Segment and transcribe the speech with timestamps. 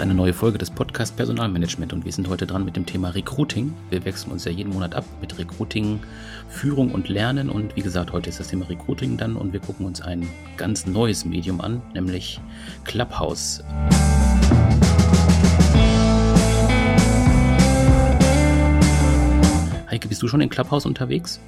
[0.00, 3.10] ist eine neue Folge des Podcast Personalmanagement und wir sind heute dran mit dem Thema
[3.10, 3.74] Recruiting.
[3.90, 6.00] Wir wechseln uns ja jeden Monat ab mit Recruiting,
[6.48, 9.84] Führung und Lernen und wie gesagt, heute ist das Thema Recruiting dann und wir gucken
[9.84, 12.40] uns ein ganz neues Medium an, nämlich
[12.84, 13.62] Clubhouse.
[19.90, 21.42] Heike, bist du schon in Clubhouse unterwegs?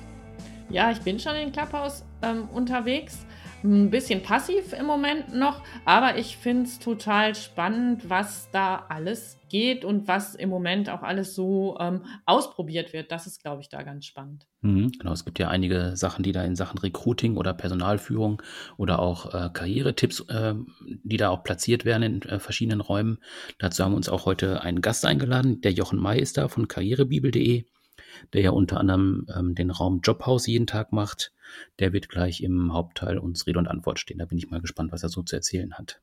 [0.69, 3.25] Ja, ich bin schon in Clubhouse ähm, unterwegs
[3.65, 9.39] ein bisschen passiv im Moment noch, aber ich finde es total spannend, was da alles
[9.49, 13.13] geht und was im Moment auch alles so ähm, ausprobiert wird.
[13.13, 14.47] Das ist, glaube ich, da ganz spannend.
[14.63, 18.43] Mhm, genau, es gibt ja einige Sachen, die da in Sachen Recruiting oder Personalführung
[18.77, 20.55] oder auch äh, Karrieretipps, äh,
[21.05, 23.19] die da auch platziert werden in äh, verschiedenen Räumen.
[23.59, 26.69] Dazu haben wir uns auch heute einen Gast eingeladen, der Jochen May ist da von
[26.69, 27.67] karrierebibel.de
[28.33, 31.33] der ja unter anderem ähm, den Raum Jobhouse jeden Tag macht.
[31.79, 34.19] Der wird gleich im Hauptteil uns Rede und Antwort stehen.
[34.19, 36.01] Da bin ich mal gespannt, was er so zu erzählen hat.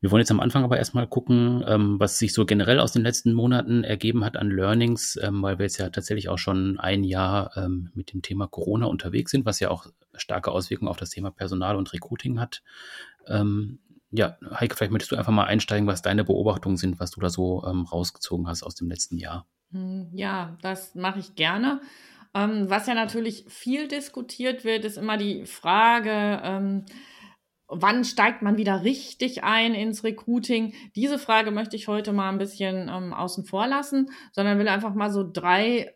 [0.00, 3.02] Wir wollen jetzt am Anfang aber erstmal gucken, ähm, was sich so generell aus den
[3.02, 7.02] letzten Monaten ergeben hat an Learnings, ähm, weil wir jetzt ja tatsächlich auch schon ein
[7.04, 11.10] Jahr ähm, mit dem Thema Corona unterwegs sind, was ja auch starke Auswirkungen auf das
[11.10, 12.62] Thema Personal und Recruiting hat.
[14.12, 17.28] Ja, Heike, vielleicht möchtest du einfach mal einsteigen, was deine Beobachtungen sind, was du da
[17.28, 19.46] so rausgezogen hast aus dem letzten Jahr.
[19.72, 21.80] Hm, ja, das mache ich gerne.
[22.36, 26.84] Ähm, was ja natürlich viel diskutiert wird, ist immer die Frage, ähm,
[27.66, 30.74] wann steigt man wieder richtig ein ins Recruiting?
[30.94, 34.94] Diese Frage möchte ich heute mal ein bisschen ähm, außen vor lassen, sondern will einfach
[34.94, 35.94] mal so drei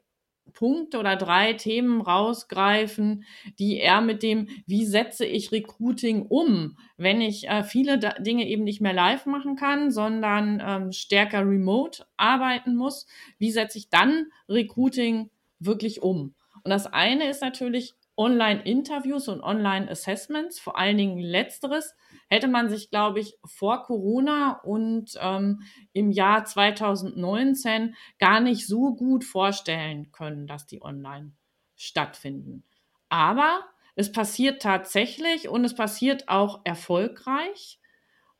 [0.55, 3.24] Punkte oder drei Themen rausgreifen,
[3.58, 8.48] die er mit dem, wie setze ich Recruiting um, wenn ich äh, viele da Dinge
[8.48, 13.06] eben nicht mehr live machen kann, sondern ähm, stärker remote arbeiten muss,
[13.38, 15.30] wie setze ich dann Recruiting
[15.61, 16.34] wirklich um?
[16.62, 21.95] Und das eine ist natürlich Online-Interviews und Online-Assessments, vor allen Dingen letzteres,
[22.29, 25.62] hätte man sich, glaube ich, vor Corona und ähm,
[25.92, 31.33] im Jahr 2019 gar nicht so gut vorstellen können, dass die online
[31.77, 32.64] stattfinden.
[33.08, 33.64] Aber
[33.95, 37.80] es passiert tatsächlich und es passiert auch erfolgreich.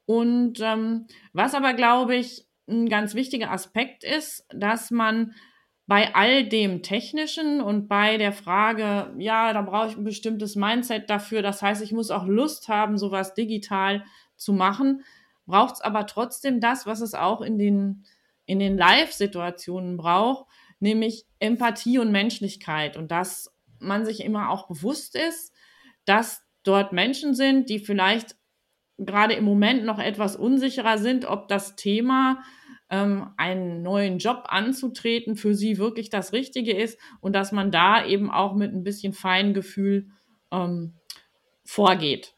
[0.05, 5.35] Und ähm, was aber, glaube ich, ein ganz wichtiger Aspekt ist, dass man
[5.91, 11.11] bei all dem Technischen und bei der Frage, ja, da brauche ich ein bestimmtes Mindset
[11.11, 11.43] dafür.
[11.43, 14.05] Das heißt, ich muss auch Lust haben, sowas digital
[14.37, 15.03] zu machen.
[15.47, 18.05] Braucht es aber trotzdem das, was es auch in den,
[18.47, 20.47] in den Live-Situationen braucht,
[20.79, 22.97] nämlich Empathie und Menschlichkeit.
[22.97, 25.53] Und dass man sich immer auch bewusst ist,
[26.05, 28.37] dass dort Menschen sind, die vielleicht
[28.97, 32.45] gerade im Moment noch etwas unsicherer sind, ob das Thema
[32.91, 38.05] ähm, einen neuen Job anzutreten, für sie wirklich das Richtige ist und dass man da
[38.05, 40.11] eben auch mit ein bisschen Feingefühl
[40.51, 40.95] ähm,
[41.65, 42.35] vorgeht.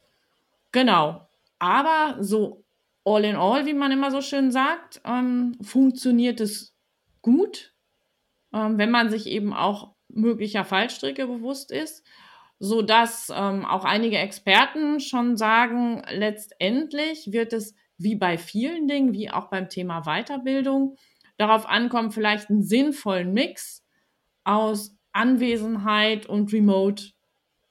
[0.70, 1.28] Genau.
[1.58, 2.64] Aber so
[3.04, 6.74] all in all, wie man immer so schön sagt, ähm, funktioniert es
[7.22, 7.74] gut,
[8.52, 12.04] ähm, wenn man sich eben auch möglicher Fallstricke bewusst ist,
[12.58, 19.12] so dass ähm, auch einige Experten schon sagen, letztendlich wird es wie bei vielen Dingen,
[19.12, 20.96] wie auch beim Thema Weiterbildung,
[21.36, 23.84] darauf ankommt, vielleicht einen sinnvollen Mix
[24.44, 27.12] aus Anwesenheit und Remote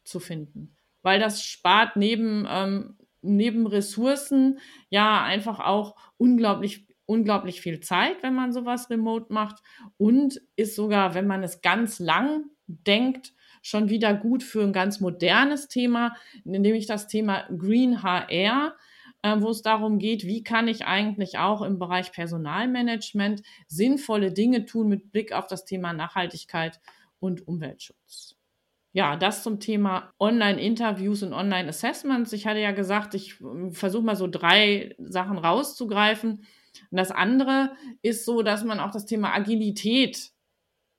[0.04, 0.76] zu finden.
[1.02, 4.60] Weil das spart neben, ähm, neben Ressourcen
[4.90, 9.62] ja einfach auch unglaublich, unglaublich viel Zeit, wenn man sowas remote macht
[9.98, 15.00] und ist sogar, wenn man es ganz lang denkt, schon wieder gut für ein ganz
[15.00, 18.76] modernes Thema, nämlich das Thema Green HR
[19.24, 24.88] wo es darum geht, wie kann ich eigentlich auch im Bereich Personalmanagement sinnvolle Dinge tun
[24.88, 26.80] mit Blick auf das Thema Nachhaltigkeit
[27.20, 28.36] und Umweltschutz.
[28.94, 32.34] Ja, das zum Thema Online-Interviews und Online-Assessments.
[32.34, 36.32] Ich hatte ja gesagt, ich ähm, versuche mal so drei Sachen rauszugreifen.
[36.90, 37.72] Und das andere
[38.02, 40.32] ist so, dass man auch das Thema Agilität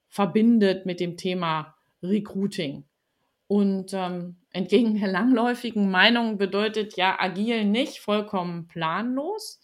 [0.09, 2.85] verbindet mit dem Thema Recruiting.
[3.53, 9.61] Und ähm, entgegen der langläufigen Meinung bedeutet ja agil nicht vollkommen planlos,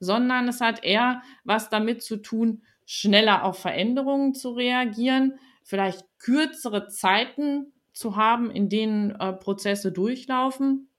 [0.00, 6.88] sondern es hat eher was damit zu tun, schneller auf Veränderungen zu reagieren, vielleicht kürzere
[6.88, 10.90] Zeiten zu haben, in denen äh, Prozesse durchlaufen.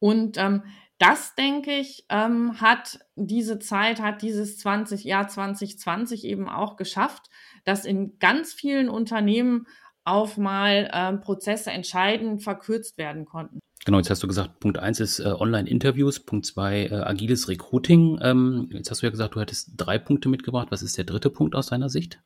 [0.00, 0.64] Und ähm,
[0.98, 7.30] das, denke ich, ähm, hat diese Zeit, hat dieses 20, Jahr 2020 eben auch geschafft,
[7.64, 9.66] dass in ganz vielen Unternehmen
[10.10, 13.60] auf mal ähm, Prozesse entscheidend verkürzt werden konnten.
[13.84, 18.18] Genau, jetzt hast du gesagt, Punkt 1 ist äh, Online-Interviews, Punkt 2 äh, agiles Recruiting.
[18.22, 20.68] Ähm, jetzt hast du ja gesagt, du hättest drei Punkte mitgebracht.
[20.70, 22.20] Was ist der dritte Punkt aus deiner Sicht?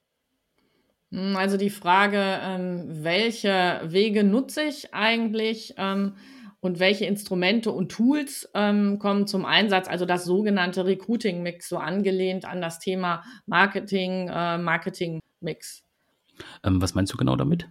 [1.13, 6.15] Hm, also die Frage, ähm, welche Wege nutze ich eigentlich, ähm,
[6.65, 9.87] und welche Instrumente und Tools ähm, kommen zum Einsatz.
[9.87, 15.83] Also das sogenannte Recruiting-Mix, so angelehnt an das Thema Marketing, äh, Marketing-Mix.
[16.65, 17.69] Ähm, was meinst du genau damit?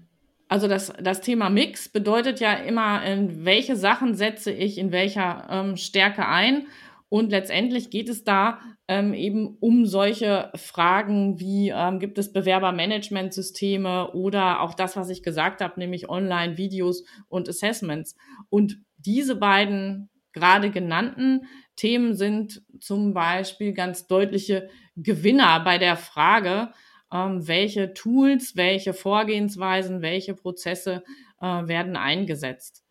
[0.47, 5.47] Also das, das Thema Mix bedeutet ja immer, in welche Sachen setze ich in welcher
[5.49, 6.67] ähm, Stärke ein.
[7.09, 14.11] Und letztendlich geht es da ähm, eben um solche Fragen wie, ähm, gibt es Bewerbermanagementsysteme
[14.11, 18.15] oder auch das, was ich gesagt habe, nämlich Online-Videos und Assessments.
[18.49, 26.71] Und diese beiden gerade genannten Themen sind zum Beispiel ganz deutliche Gewinner bei der Frage,
[27.13, 31.03] ähm, welche Tools, welche Vorgehensweisen, welche Prozesse
[31.39, 32.83] äh, werden eingesetzt.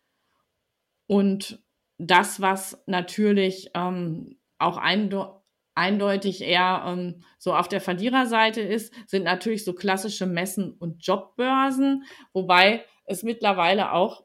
[1.05, 1.61] Und
[1.97, 5.41] das, was natürlich ähm, auch einde
[5.75, 12.03] eindeutig eher ähm, so auf der Verliererseite ist, sind natürlich so klassische Messen und Jobbörsen,
[12.31, 14.23] wobei es mittlerweile auch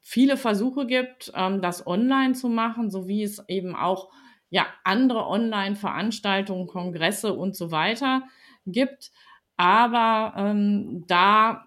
[0.00, 4.08] viele Versuche gibt, ähm, das online zu machen, so wie es eben auch
[4.48, 8.22] ja andere Online-Veranstaltungen, Kongresse und so weiter
[8.72, 9.10] gibt.
[9.56, 11.66] Aber ähm, da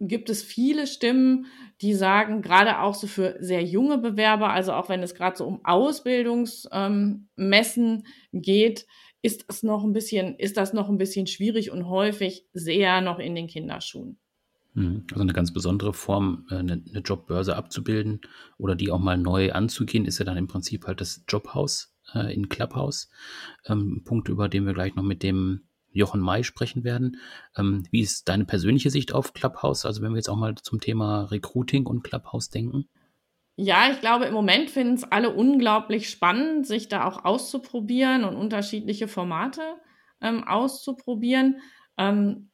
[0.00, 1.46] gibt es viele Stimmen,
[1.80, 5.46] die sagen, gerade auch so für sehr junge Bewerber, also auch wenn es gerade so
[5.46, 8.86] um Ausbildungsmessen ähm, geht,
[9.22, 13.18] ist das noch ein bisschen, ist das noch ein bisschen schwierig und häufig sehr noch
[13.18, 14.18] in den Kinderschuhen.
[14.74, 18.20] Hm, also eine ganz besondere Form, äh, eine, eine Jobbörse abzubilden
[18.58, 22.32] oder die auch mal neu anzugehen, ist ja dann im Prinzip halt das Jobhaus äh,
[22.34, 23.10] in Clubhouse.
[23.66, 25.62] Ähm, Punkt, über den wir gleich noch mit dem
[25.92, 27.18] Jochen May sprechen werden.
[27.56, 29.84] Ähm, wie ist deine persönliche Sicht auf Clubhouse?
[29.84, 32.88] Also wenn wir jetzt auch mal zum Thema Recruiting und Clubhouse denken.
[33.56, 38.34] Ja, ich glaube, im Moment finden es alle unglaublich spannend, sich da auch auszuprobieren und
[38.34, 39.60] unterschiedliche Formate
[40.22, 41.60] ähm, auszuprobieren.
[41.98, 42.50] Ähm,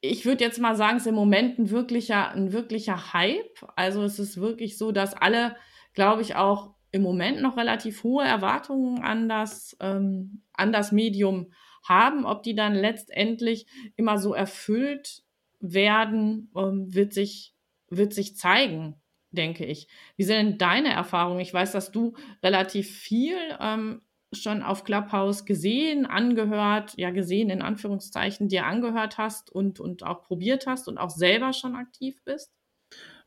[0.00, 3.58] ich würde jetzt mal sagen, es ist im Moment ein wirklicher, ein wirklicher Hype.
[3.74, 5.56] Also es ist wirklich so, dass alle,
[5.94, 11.52] glaube ich, auch im Moment noch relativ hohe Erwartungen an das, ähm, an das Medium
[11.84, 12.24] haben.
[12.24, 13.66] Ob die dann letztendlich
[13.96, 15.22] immer so erfüllt
[15.60, 17.54] werden, ähm, wird, sich,
[17.88, 19.00] wird sich zeigen,
[19.30, 19.88] denke ich.
[20.16, 21.40] Wie sind denn deine Erfahrungen?
[21.40, 24.02] Ich weiß, dass du relativ viel ähm,
[24.32, 30.22] schon auf Clubhouse gesehen, angehört, ja gesehen in Anführungszeichen, dir angehört hast und, und auch
[30.22, 32.55] probiert hast und auch selber schon aktiv bist?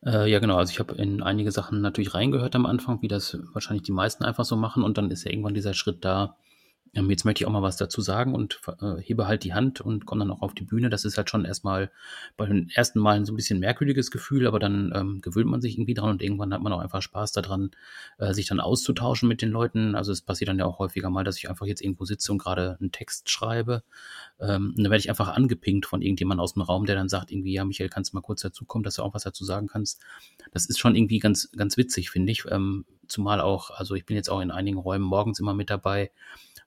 [0.05, 0.57] Äh, ja, genau.
[0.57, 4.23] Also ich habe in einige Sachen natürlich reingehört am Anfang, wie das wahrscheinlich die meisten
[4.23, 4.83] einfach so machen.
[4.83, 6.35] Und dann ist ja irgendwann dieser Schritt da,
[6.93, 10.05] jetzt möchte ich auch mal was dazu sagen und äh, hebe halt die Hand und
[10.05, 10.89] komme dann auch auf die Bühne.
[10.89, 11.91] Das ist halt schon erstmal
[12.35, 15.75] bei den ersten Malen so ein bisschen merkwürdiges Gefühl, aber dann ähm, gewöhnt man sich
[15.75, 17.71] irgendwie dran und irgendwann hat man auch einfach Spaß daran,
[18.17, 19.95] äh, sich dann auszutauschen mit den Leuten.
[19.95, 22.39] Also es passiert dann ja auch häufiger mal, dass ich einfach jetzt irgendwo sitze und
[22.39, 23.83] gerade einen Text schreibe.
[24.39, 27.31] Ähm, und dann werde ich einfach angepinkt von irgendjemandem aus dem Raum, der dann sagt
[27.31, 30.01] irgendwie, ja, Michael, kannst du mal kurz dazukommen, dass du auch was dazu sagen kannst.
[30.51, 32.45] Das ist schon irgendwie ganz, ganz witzig, finde ich.
[32.49, 36.11] Ähm, zumal auch, also ich bin jetzt auch in einigen Räumen morgens immer mit dabei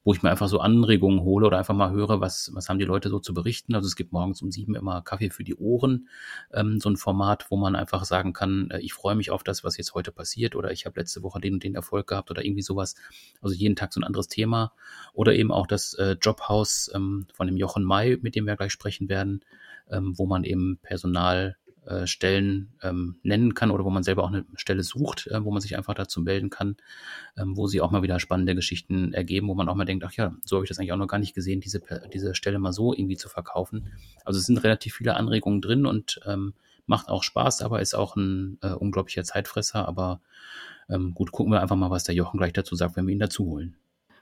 [0.04, 2.84] wo ich mir einfach so Anregungen hole oder einfach mal höre, was, was haben die
[2.84, 3.75] Leute so zu berichten.
[3.75, 6.08] Also es gibt morgens um sieben immer Kaffee für die Ohren,
[6.52, 9.64] ähm, so ein Format, wo man einfach sagen kann, äh, ich freue mich auf das,
[9.64, 12.44] was jetzt heute passiert oder ich habe letzte Woche den und den Erfolg gehabt oder
[12.44, 12.94] irgendwie sowas.
[13.40, 14.72] Also jeden Tag so ein anderes Thema.
[15.12, 18.72] Oder eben auch das äh, Jobhaus ähm, von dem Jochen May, mit dem wir gleich
[18.72, 19.44] sprechen werden,
[19.90, 24.28] ähm, wo man eben Personal äh, Stellen ähm, nennen kann oder wo man selber auch
[24.28, 26.76] eine Stelle sucht, äh, wo man sich einfach dazu melden kann,
[27.36, 30.12] ähm, wo sie auch mal wieder spannende Geschichten ergeben, wo man auch mal denkt, ach
[30.12, 31.80] ja, so habe ich das eigentlich auch noch gar nicht gesehen, diese,
[32.12, 33.90] diese Stelle mal so irgendwie zu verkaufen.
[34.24, 36.54] Also es sind relativ viele Anregungen drin und ähm,
[36.86, 39.86] macht auch Spaß, aber ist auch ein äh, unglaublicher Zeitfresser.
[39.88, 40.20] Aber
[40.88, 43.18] ähm, gut, gucken wir einfach mal, was der Jochen gleich dazu sagt, wenn wir ihn
[43.18, 43.76] dazu holen.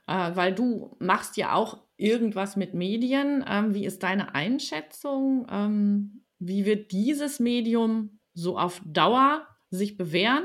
[0.07, 3.45] Äh, weil du machst ja auch irgendwas mit Medien.
[3.47, 5.47] Ähm, wie ist deine Einschätzung?
[5.49, 10.43] Ähm, wie wird dieses Medium so auf Dauer sich bewähren?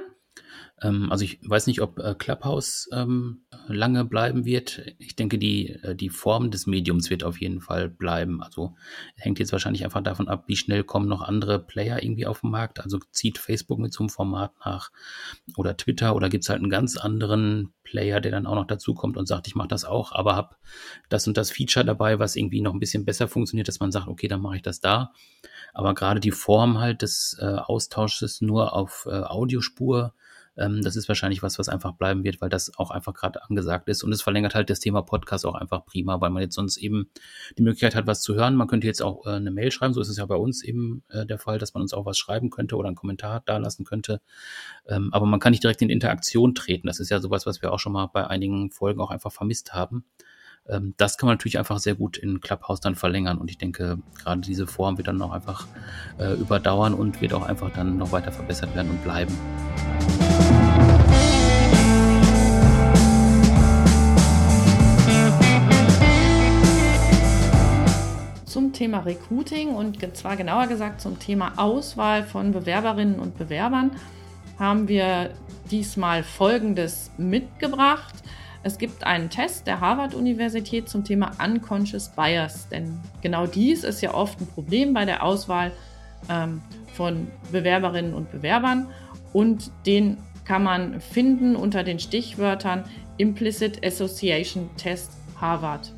[0.82, 4.82] Ähm, also ich weiß nicht, ob äh, Clubhouse ähm, lange bleiben wird.
[4.98, 8.42] Ich denke, die, äh, die Form des Mediums wird auf jeden Fall bleiben.
[8.42, 8.74] Also
[9.16, 12.50] hängt jetzt wahrscheinlich einfach davon ab, wie schnell kommen noch andere Player irgendwie auf den
[12.50, 12.80] Markt.
[12.80, 14.90] Also zieht Facebook mit so einem Format nach
[15.56, 18.94] oder Twitter oder gibt es halt einen ganz anderen Player, der dann auch noch dazu
[18.94, 20.56] kommt und sagt, ich mache das auch, aber habe
[21.08, 24.08] das und das Feature dabei, was irgendwie noch ein bisschen besser funktioniert, dass man sagt,
[24.08, 25.12] okay, dann mache ich das da.
[25.72, 30.14] Aber gerade die Form halt des äh, Austausches nur auf äh, Audiospur
[30.56, 33.88] ähm, das ist wahrscheinlich was, was einfach bleiben wird, weil das auch einfach gerade angesagt
[33.88, 34.02] ist.
[34.02, 37.10] Und es verlängert halt das Thema Podcast auch einfach prima, weil man jetzt sonst eben
[37.58, 38.56] die Möglichkeit hat, was zu hören.
[38.56, 41.02] Man könnte jetzt auch äh, eine Mail schreiben, so ist es ja bei uns eben
[41.08, 43.84] äh, der Fall, dass man uns auch was schreiben könnte oder einen Kommentar da lassen
[43.84, 44.20] könnte.
[44.86, 46.86] Ähm, aber man kann nicht direkt in Interaktion treten.
[46.86, 49.74] Das ist ja sowas, was wir auch schon mal bei einigen Folgen auch einfach vermisst
[49.74, 50.04] haben.
[50.68, 53.38] ähm, das kann man natürlich einfach sehr gut in Clubhouse dann verlängern.
[53.38, 55.66] Und ich denke, gerade diese Form wird dann auch einfach
[56.18, 59.36] äh, überdauern und wird auch einfach dann noch weiter verbessert werden und bleiben.
[68.76, 73.92] Thema Recruiting und zwar genauer gesagt zum Thema Auswahl von Bewerberinnen und Bewerbern
[74.58, 75.30] haben wir
[75.70, 78.14] diesmal Folgendes mitgebracht.
[78.62, 84.12] Es gibt einen Test der Harvard-Universität zum Thema Unconscious Bias, denn genau dies ist ja
[84.12, 85.72] oft ein Problem bei der Auswahl
[86.28, 86.60] ähm,
[86.92, 88.88] von Bewerberinnen und Bewerbern
[89.32, 92.84] und den kann man finden unter den Stichwörtern
[93.16, 95.92] Implicit Association Test Harvard.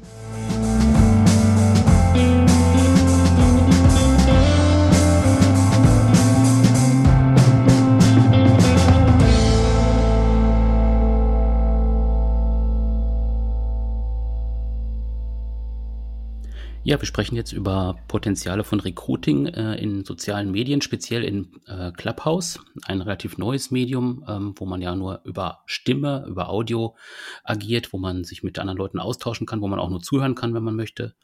[16.88, 21.92] Ja, wir sprechen jetzt über Potenziale von Recruiting äh, in sozialen Medien, speziell in äh,
[21.92, 26.96] Clubhouse, ein relativ neues Medium, ähm, wo man ja nur über Stimme, über Audio
[27.44, 30.54] agiert, wo man sich mit anderen Leuten austauschen kann, wo man auch nur zuhören kann,
[30.54, 31.14] wenn man möchte.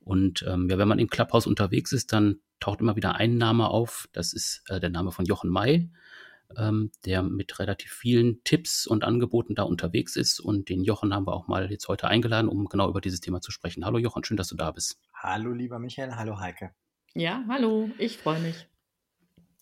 [0.00, 3.68] Und ähm, ja, wenn man in Clubhouse unterwegs ist, dann taucht immer wieder ein Name
[3.68, 4.10] auf.
[4.12, 5.88] Das ist äh, der Name von Jochen May
[6.56, 10.40] ähm, der mit relativ vielen Tipps und Angeboten da unterwegs ist.
[10.40, 13.40] Und den Jochen haben wir auch mal jetzt heute eingeladen, um genau über dieses Thema
[13.40, 13.84] zu sprechen.
[13.84, 14.98] Hallo Jochen, schön, dass du da bist.
[15.24, 16.74] Hallo lieber Michael, hallo Heike.
[17.14, 18.68] Ja, hallo, ich freue mich.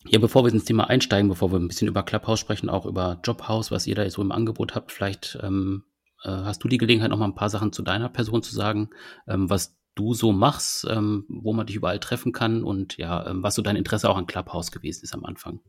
[0.04, 3.20] Ja, bevor wir ins Thema einsteigen, bevor wir ein bisschen über Clubhouse sprechen, auch über
[3.22, 5.84] Jobhouse, was ihr da so im Angebot habt, vielleicht ähm,
[6.24, 8.90] äh, hast du die Gelegenheit, noch mal ein paar Sachen zu deiner Person zu sagen,
[9.28, 13.44] ähm, was du so machst, ähm, wo man dich überall treffen kann und ja, ähm,
[13.44, 15.60] was so dein Interesse auch an Clubhouse gewesen ist am Anfang.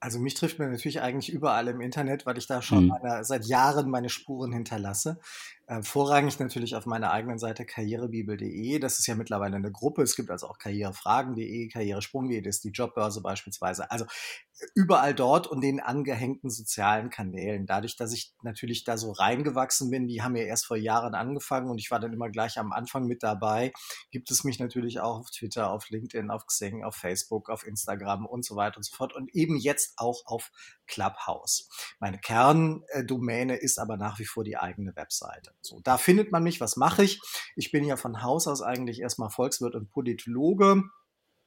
[0.00, 2.88] Also mich trifft man natürlich eigentlich überall im Internet, weil ich da schon mhm.
[2.88, 5.20] meine, seit Jahren meine Spuren hinterlasse.
[5.68, 8.78] Äh, vorrangig natürlich auf meiner eigenen Seite karrierebibel.de.
[8.78, 10.00] Das ist ja mittlerweile eine Gruppe.
[10.00, 13.90] Es gibt also auch karrierefragen.de, karrieresprung.de, das ist die Jobbörse beispielsweise.
[13.90, 14.06] Also
[14.74, 17.66] überall dort und den angehängten sozialen Kanälen.
[17.66, 21.68] Dadurch, dass ich natürlich da so reingewachsen bin, die haben ja erst vor Jahren angefangen
[21.68, 23.70] und ich war dann immer gleich am Anfang mit dabei,
[24.10, 28.24] gibt es mich natürlich auch auf Twitter, auf LinkedIn, auf Xing, auf Facebook, auf Instagram
[28.24, 30.50] und so weiter und so fort und eben jetzt auch auf
[30.88, 31.68] Clubhouse.
[32.00, 35.54] Meine Kerndomäne ist aber nach wie vor die eigene Webseite.
[35.60, 36.60] So, da findet man mich.
[36.60, 37.20] Was mache ich?
[37.54, 40.82] Ich bin ja von Haus aus eigentlich erstmal Volkswirt und Politologe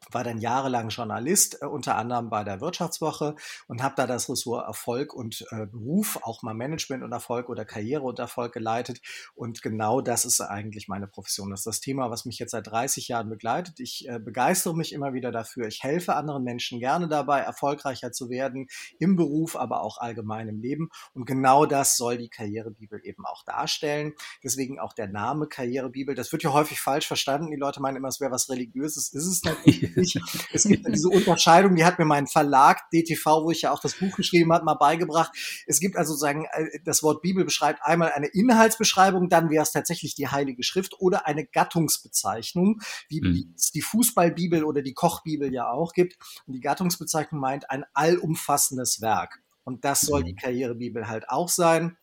[0.10, 3.36] war dann jahrelang Journalist, äh, unter anderem bei der Wirtschaftswoche
[3.68, 7.66] und habe da das Ressort Erfolg und äh, Beruf, auch mal Management und Erfolg oder
[7.66, 9.02] Karriere und Erfolg geleitet.
[9.36, 11.52] Und genau das ist eigentlich meine Profession.
[11.52, 13.80] Das ist das Thema, was mich jetzt seit 30 Jahren begleitet.
[13.80, 15.68] Ich äh, begeistere mich immer wieder dafür.
[15.68, 18.68] Ich helfe anderen Menschen gerne dabei, erfolgreicher zu werden
[19.00, 20.90] im Beruf, aber auch allgemein im Leben.
[21.14, 24.14] Und genau das soll die Karrierebibel eben auch darstellen.
[24.44, 26.16] Deswegen auch der Name Karrierebibel.
[26.16, 27.52] Das wird ja häufig falsch verstanden.
[27.52, 29.14] Die Leute meinen immer, es wäre was Religiöses.
[29.14, 30.20] Ist es natürlich nicht.
[30.54, 33.96] Es gibt diese Unterscheidung, die hat mir mein Verlag DTV, wo ich ja auch das
[33.96, 35.32] Buch geschrieben habe, mal beigebracht.
[35.68, 39.72] Es gibt also sagen, äh, das Wort Bibel beschreibt einmal eine Inhaltsbeschreibung, dann wäre es
[39.72, 43.54] tatsächlich die Heilige Schrift oder eine Gattungsbezeichnung, wie mhm.
[43.56, 46.18] es die Fußballbibel oder die Kochbibel ja auch gibt.
[46.48, 49.42] Und die Gattungsbezeichnung meint ein allumfassendes Werk.
[49.64, 50.38] Und das soll die mhm.
[50.38, 51.98] Karrierebibel halt auch sein.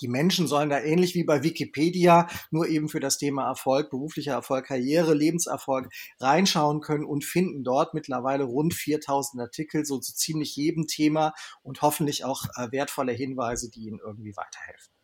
[0.00, 4.32] Die Menschen sollen da ähnlich wie bei Wikipedia nur eben für das Thema Erfolg, beruflicher
[4.32, 5.88] Erfolg, Karriere, Lebenserfolg
[6.20, 11.82] reinschauen können und finden dort mittlerweile rund 4000 Artikel so zu ziemlich jedem Thema und
[11.82, 14.97] hoffentlich auch äh, wertvolle Hinweise, die ihnen irgendwie weiterhelfen.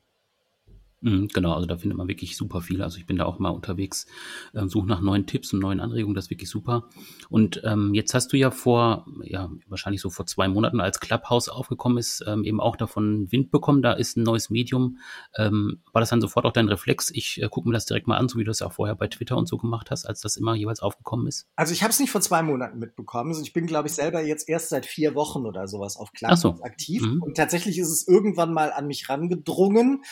[1.05, 2.83] Mhm, genau, also da findet man wirklich super viel.
[2.83, 4.07] Also ich bin da auch mal unterwegs,
[4.55, 6.89] äh, suche nach neuen Tipps und neuen Anregungen, das ist wirklich super.
[7.29, 11.51] Und ähm, jetzt hast du ja vor, ja, wahrscheinlich so vor zwei Monaten, als Clubhouse
[11.51, 14.97] aufgekommen ist, ähm, eben auch davon Wind bekommen, da ist ein neues Medium.
[15.37, 17.11] Ähm, war das dann sofort auch dein Reflex?
[17.11, 19.09] Ich äh, gucke mir das direkt mal an, so wie du es auch vorher bei
[19.09, 21.47] Twitter und so gemacht hast, als das immer jeweils aufgekommen ist?
[21.55, 23.29] Also ich habe es nicht vor zwei Monaten mitbekommen.
[23.29, 26.41] Also ich bin, glaube ich, selber jetzt erst seit vier Wochen oder sowas auf Clubhouse
[26.41, 26.63] so.
[26.63, 27.03] aktiv.
[27.03, 27.23] Mhm.
[27.23, 30.03] Und tatsächlich ist es irgendwann mal an mich rangedrungen.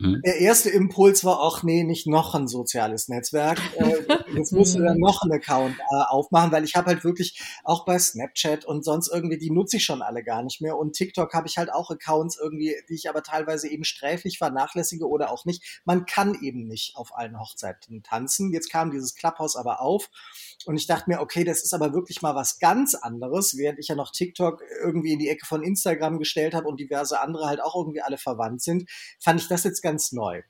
[0.00, 0.22] Mhm.
[0.24, 3.60] Der erste Impuls war auch, nee, nicht noch ein soziales Netzwerk.
[3.76, 3.94] Äh,
[4.34, 7.84] jetzt musst du dann noch einen Account äh, aufmachen, weil ich habe halt wirklich auch
[7.84, 10.76] bei Snapchat und sonst irgendwie, die nutze ich schon alle gar nicht mehr.
[10.76, 15.08] Und TikTok habe ich halt auch Accounts irgendwie, die ich aber teilweise eben sträflich vernachlässige
[15.08, 15.80] oder auch nicht.
[15.84, 18.52] Man kann eben nicht auf allen Hochzeiten tanzen.
[18.52, 20.10] Jetzt kam dieses Clubhouse aber auf
[20.66, 23.88] und ich dachte mir, okay, das ist aber wirklich mal was ganz anderes, während ich
[23.88, 27.62] ja noch TikTok irgendwie in die Ecke von Instagram gestellt habe und diverse andere halt
[27.62, 30.42] auch irgendwie alle verwandt sind, fand ich das jetzt ganz neu.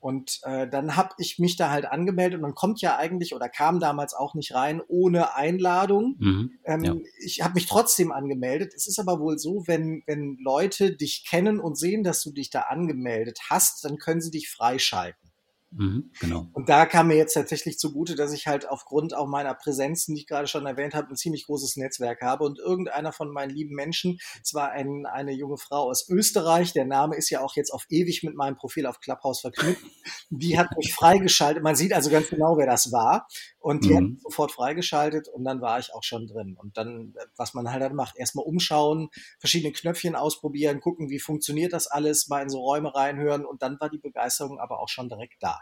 [0.00, 3.48] Und äh, dann habe ich mich da halt angemeldet und man kommt ja eigentlich oder
[3.48, 6.16] kam damals auch nicht rein ohne Einladung.
[6.18, 6.96] Mhm, ähm, ja.
[7.24, 8.74] Ich habe mich trotzdem angemeldet.
[8.74, 12.50] Es ist aber wohl so, wenn, wenn Leute dich kennen und sehen, dass du dich
[12.50, 15.27] da angemeldet hast, dann können sie dich freischalten.
[15.70, 16.46] Mhm, genau.
[16.54, 20.22] Und da kam mir jetzt tatsächlich zugute, dass ich halt aufgrund auch meiner Präsenzen, die
[20.22, 22.44] ich gerade schon erwähnt habe, ein ziemlich großes Netzwerk habe.
[22.44, 27.16] Und irgendeiner von meinen lieben Menschen, zwar ein, eine junge Frau aus Österreich, der Name
[27.16, 29.84] ist ja auch jetzt auf ewig mit meinem Profil auf Clubhouse verknüpft,
[30.30, 31.62] die hat mich freigeschaltet.
[31.62, 33.28] Man sieht also ganz genau, wer das war.
[33.58, 33.96] Und die mhm.
[33.96, 36.56] hat mich sofort freigeschaltet und dann war ich auch schon drin.
[36.58, 41.74] Und dann, was man halt dann macht, erstmal umschauen, verschiedene Knöpfchen ausprobieren, gucken, wie funktioniert
[41.74, 45.10] das alles, mal in so Räume reinhören und dann war die Begeisterung aber auch schon
[45.10, 45.57] direkt da.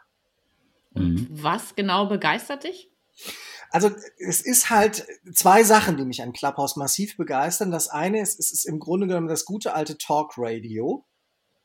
[0.96, 1.28] Mhm.
[1.30, 2.90] Was genau begeistert dich?
[3.70, 7.70] Also es ist halt zwei Sachen, die mich an Clubhouse massiv begeistern.
[7.70, 11.04] Das eine ist, es ist im Grunde genommen das gute alte Talk Radio.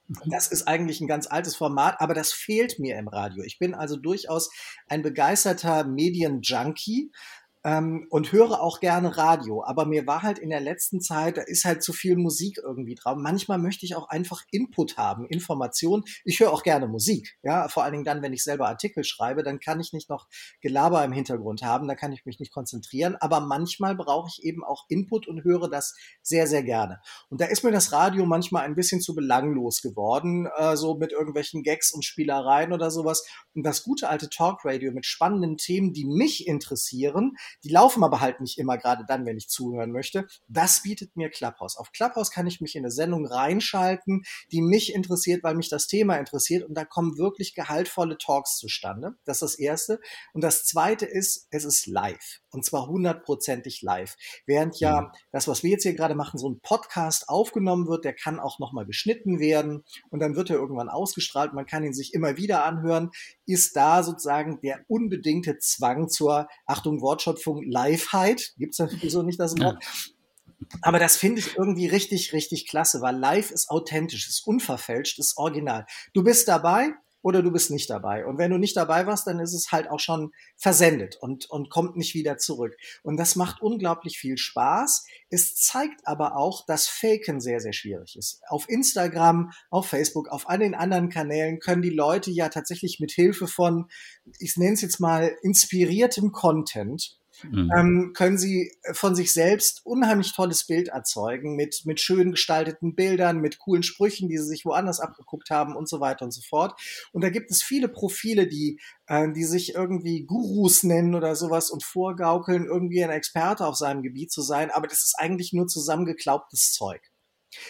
[0.07, 0.29] Mhm.
[0.29, 3.43] Das ist eigentlich ein ganz altes Format, aber das fehlt mir im Radio.
[3.43, 4.51] Ich bin also durchaus
[4.87, 7.11] ein begeisterter Medienjunkie
[7.63, 9.63] ähm, und höre auch gerne Radio.
[9.63, 12.95] Aber mir war halt in der letzten Zeit, da ist halt zu viel Musik irgendwie
[12.95, 13.15] drauf.
[13.17, 16.03] Manchmal möchte ich auch einfach Input haben, Information.
[16.23, 19.43] Ich höre auch gerne Musik, ja, vor allen Dingen dann, wenn ich selber Artikel schreibe,
[19.43, 20.27] dann kann ich nicht noch
[20.61, 23.15] Gelaber im Hintergrund haben, da kann ich mich nicht konzentrieren.
[23.19, 27.01] Aber manchmal brauche ich eben auch Input und höre das sehr, sehr gerne.
[27.29, 31.11] Und da ist mir das Radio manchmal ein bisschen zu belanglos geworden, äh, so mit
[31.11, 33.25] irgendwelchen Gags und Spielereien oder sowas.
[33.53, 38.41] Und das gute alte Talkradio mit spannenden Themen, die mich interessieren, die laufen aber halt
[38.41, 40.27] nicht immer gerade dann, wenn ich zuhören möchte.
[40.47, 41.77] Das bietet mir Clubhouse.
[41.77, 45.87] Auf Clubhouse kann ich mich in eine Sendung reinschalten, die mich interessiert, weil mich das
[45.87, 46.67] Thema interessiert.
[46.67, 49.15] Und da kommen wirklich gehaltvolle Talks zustande.
[49.25, 49.99] Das ist das Erste.
[50.33, 52.41] Und das Zweite ist, es ist live.
[52.51, 54.15] Und zwar hundertprozentig live.
[54.45, 55.07] Während ja mhm.
[55.31, 58.59] das, was wir jetzt hier gerade machen, so ein Podcast aufgenommen wird, der kann auch
[58.59, 61.53] nochmal geschnitten werden und dann wird er irgendwann ausgestrahlt.
[61.53, 63.11] Man kann ihn sich immer wieder anhören.
[63.45, 67.01] Ist da sozusagen der unbedingte Zwang zur, Achtung,
[67.41, 68.53] Wortschöpfung, Liveheit.
[68.57, 69.83] Gibt es natürlich so nicht das Wort.
[70.81, 75.37] Aber das finde ich irgendwie richtig, richtig klasse, weil live ist authentisch, ist unverfälscht, ist
[75.37, 75.85] original.
[76.13, 78.25] Du bist dabei, oder du bist nicht dabei.
[78.25, 81.69] Und wenn du nicht dabei warst, dann ist es halt auch schon versendet und, und
[81.69, 82.75] kommt nicht wieder zurück.
[83.03, 85.05] Und das macht unglaublich viel Spaß.
[85.29, 88.41] Es zeigt aber auch, dass Faken sehr, sehr schwierig ist.
[88.47, 93.11] Auf Instagram, auf Facebook, auf all den anderen Kanälen können die Leute ja tatsächlich mit
[93.11, 93.87] Hilfe von,
[94.39, 97.71] ich nenne es jetzt mal, inspiriertem Content mhm.
[97.75, 103.39] ähm, können sie von sich selbst unheimlich tolles Bild erzeugen mit, mit schön gestalteten Bildern,
[103.39, 106.79] mit coolen Sprüchen, die sie sich woanders abgeguckt haben und so weiter und so fort.
[107.11, 111.69] Und da gibt es viele Profile, die, äh, die sich irgendwie Gurus nennen oder sowas
[111.69, 115.67] und vorgaukeln, irgendwie ein Experte auf seinem Gebiet zu sein, aber das ist eigentlich nur
[115.67, 117.01] zusammengeklaubtes Zeug.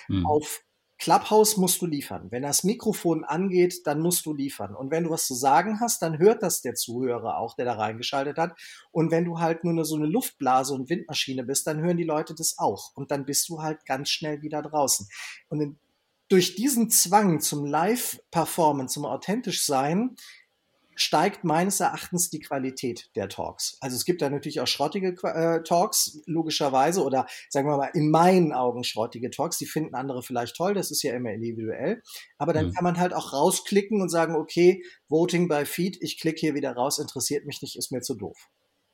[0.07, 0.25] Mhm.
[0.25, 0.61] Auf
[1.01, 2.27] Clubhouse musst du liefern.
[2.29, 4.75] Wenn das Mikrofon angeht, dann musst du liefern.
[4.75, 7.73] Und wenn du was zu sagen hast, dann hört das der Zuhörer auch, der da
[7.73, 8.53] reingeschaltet hat.
[8.91, 12.35] Und wenn du halt nur so eine Luftblase und Windmaschine bist, dann hören die Leute
[12.35, 12.91] das auch.
[12.93, 15.07] Und dann bist du halt ganz schnell wieder draußen.
[15.49, 15.79] Und in,
[16.29, 20.15] durch diesen Zwang zum Live-Performen, zum authentisch sein,
[20.95, 23.77] steigt meines Erachtens die Qualität der Talks.
[23.81, 28.11] Also es gibt da natürlich auch schrottige äh, Talks, logischerweise, oder sagen wir mal, in
[28.11, 32.01] meinen Augen schrottige Talks, die finden andere vielleicht toll, das ist ja immer individuell.
[32.37, 32.73] Aber dann mhm.
[32.73, 36.73] kann man halt auch rausklicken und sagen, okay, Voting by Feed, ich klicke hier wieder
[36.73, 38.49] raus, interessiert mich nicht, ist mir zu doof.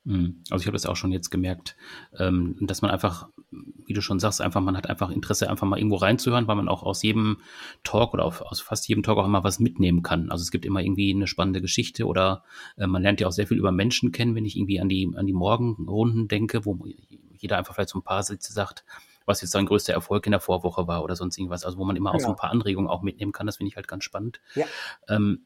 [0.08, 0.42] Mhm.
[0.50, 1.76] Also ich habe das auch schon jetzt gemerkt,
[2.18, 5.78] ähm, dass man einfach, wie du schon sagst, einfach, man hat einfach Interesse, einfach mal
[5.78, 7.40] irgendwo reinzuhören, weil man auch aus jedem
[7.84, 10.32] Talk oder aus fast jedem Talk auch immer was mitnehmen kann.
[10.32, 12.44] Also es gibt immer irgendwie eine spannende Geschichte oder
[12.78, 15.12] äh, man lernt ja auch sehr viel über Menschen kennen, wenn ich irgendwie an die,
[15.14, 16.80] an die Morgenrunden denke, wo
[17.34, 18.86] jeder einfach vielleicht so ein paar Sätze sagt,
[19.26, 21.66] was jetzt sein größter Erfolg in der Vorwoche war oder sonst irgendwas.
[21.66, 22.16] Also wo man immer ja.
[22.16, 23.46] auch so ein paar Anregungen auch mitnehmen kann.
[23.46, 24.40] Das finde ich halt ganz spannend.
[24.56, 24.66] Ja.
[25.10, 25.46] Ähm,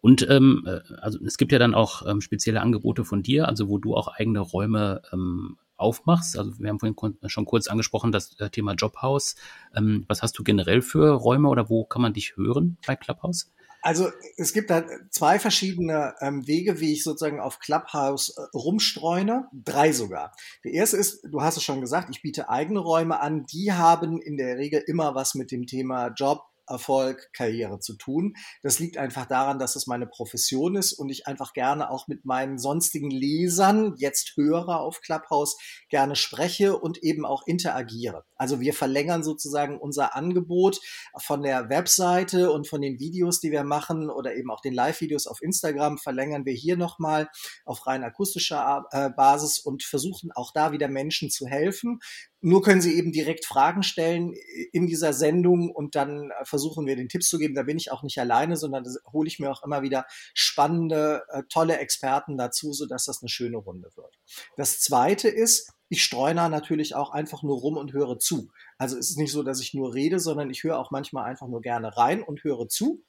[0.00, 3.68] und ähm, äh, also es gibt ja dann auch ähm, spezielle Angebote von dir, also
[3.68, 6.38] wo du auch eigene Räume ähm, aufmachst.
[6.38, 9.36] Also wir haben vorhin schon kurz angesprochen, das äh, Thema Jobhouse.
[9.74, 13.50] Ähm, was hast du generell für Räume oder wo kann man dich hören bei Clubhouse?
[13.82, 19.48] Also es gibt da zwei verschiedene ähm, Wege, wie ich sozusagen auf Clubhouse äh, rumstreune.
[19.52, 20.34] Drei sogar.
[20.64, 23.46] Der erste ist, du hast es schon gesagt, ich biete eigene Räume an.
[23.46, 28.34] Die haben in der Regel immer was mit dem Thema Job, Erfolg, Karriere zu tun.
[28.62, 32.24] Das liegt einfach daran, dass es meine Profession ist und ich einfach gerne auch mit
[32.24, 35.56] meinen sonstigen Lesern, jetzt Hörer auf Clubhouse,
[35.88, 38.24] gerne spreche und eben auch interagiere.
[38.36, 40.80] Also wir verlängern sozusagen unser Angebot
[41.18, 45.26] von der Webseite und von den Videos, die wir machen oder eben auch den Live-Videos
[45.26, 47.28] auf Instagram verlängern wir hier nochmal
[47.64, 52.00] auf rein akustischer äh, Basis und versuchen auch da wieder Menschen zu helfen.
[52.40, 54.34] Nur können Sie eben direkt Fragen stellen
[54.72, 57.54] in dieser Sendung und dann versuchen wir den Tipps zu geben.
[57.54, 61.22] Da bin ich auch nicht alleine, sondern da hole ich mir auch immer wieder spannende,
[61.28, 64.18] äh, tolle Experten dazu, sodass das eine schöne Runde wird.
[64.56, 68.50] Das zweite ist, ich streune natürlich auch einfach nur rum und höre zu.
[68.78, 71.48] Also es ist nicht so, dass ich nur rede, sondern ich höre auch manchmal einfach
[71.48, 73.02] nur gerne rein und höre zu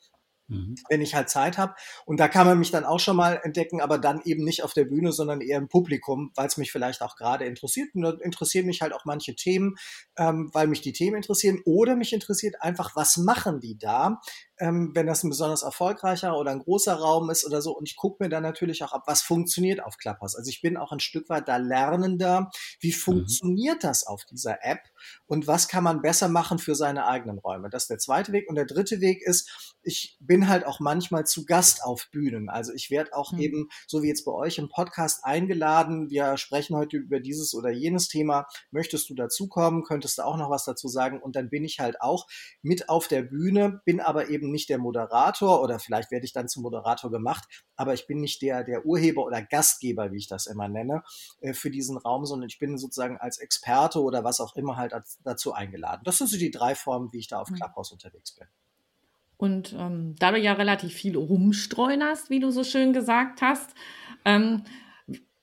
[0.52, 0.76] mhm.
[0.90, 1.74] wenn ich halt Zeit habe.
[2.06, 4.74] Und da kann man mich dann auch schon mal entdecken, aber dann eben nicht auf
[4.74, 7.90] der Bühne, sondern eher im Publikum, weil es mich vielleicht auch gerade interessiert.
[7.96, 9.76] Und da interessieren mich halt auch manche Themen,
[10.18, 11.62] ähm, weil mich die Themen interessieren.
[11.66, 14.20] Oder mich interessiert einfach, was machen die da?
[14.60, 17.76] Ähm, wenn das ein besonders erfolgreicher oder ein großer Raum ist oder so.
[17.76, 20.36] Und ich gucke mir dann natürlich auch ab, was funktioniert auf Clubhouse.
[20.36, 22.52] Also ich bin auch ein Stück weit da Lernender.
[22.80, 22.96] Wie mhm.
[22.96, 23.88] funktioniert mhm.
[23.88, 24.82] das auf dieser App?
[25.26, 27.70] Und was kann man besser machen für seine eigenen Räume?
[27.70, 28.48] Das ist der zweite Weg.
[28.50, 32.50] Und der dritte Weg ist, ich bin halt auch manchmal zu Gast auf Bühnen.
[32.50, 33.40] Also ich werde auch mhm.
[33.40, 36.10] eben, so wie jetzt bei euch im Podcast eingeladen.
[36.12, 38.46] Wir sprechen heute über dieses oder jenes Thema.
[38.70, 39.84] Möchtest du dazukommen?
[39.84, 41.20] Könntest du auch noch was dazu sagen?
[41.20, 42.28] Und dann bin ich halt auch
[42.62, 46.48] mit auf der Bühne, bin aber eben nicht der Moderator oder vielleicht werde ich dann
[46.48, 50.48] zum Moderator gemacht, aber ich bin nicht der, der Urheber oder Gastgeber, wie ich das
[50.48, 51.04] immer nenne,
[51.42, 54.94] äh, für diesen Raum, sondern ich bin sozusagen als Experte oder was auch immer halt
[55.24, 56.02] dazu eingeladen.
[56.04, 57.56] Das sind so die drei Formen, wie ich da auf mhm.
[57.56, 58.48] Clubhouse unterwegs bin.
[59.38, 63.72] Und ähm, da du ja relativ viel rumstreuen hast, wie du so schön gesagt hast,
[64.24, 64.64] ähm,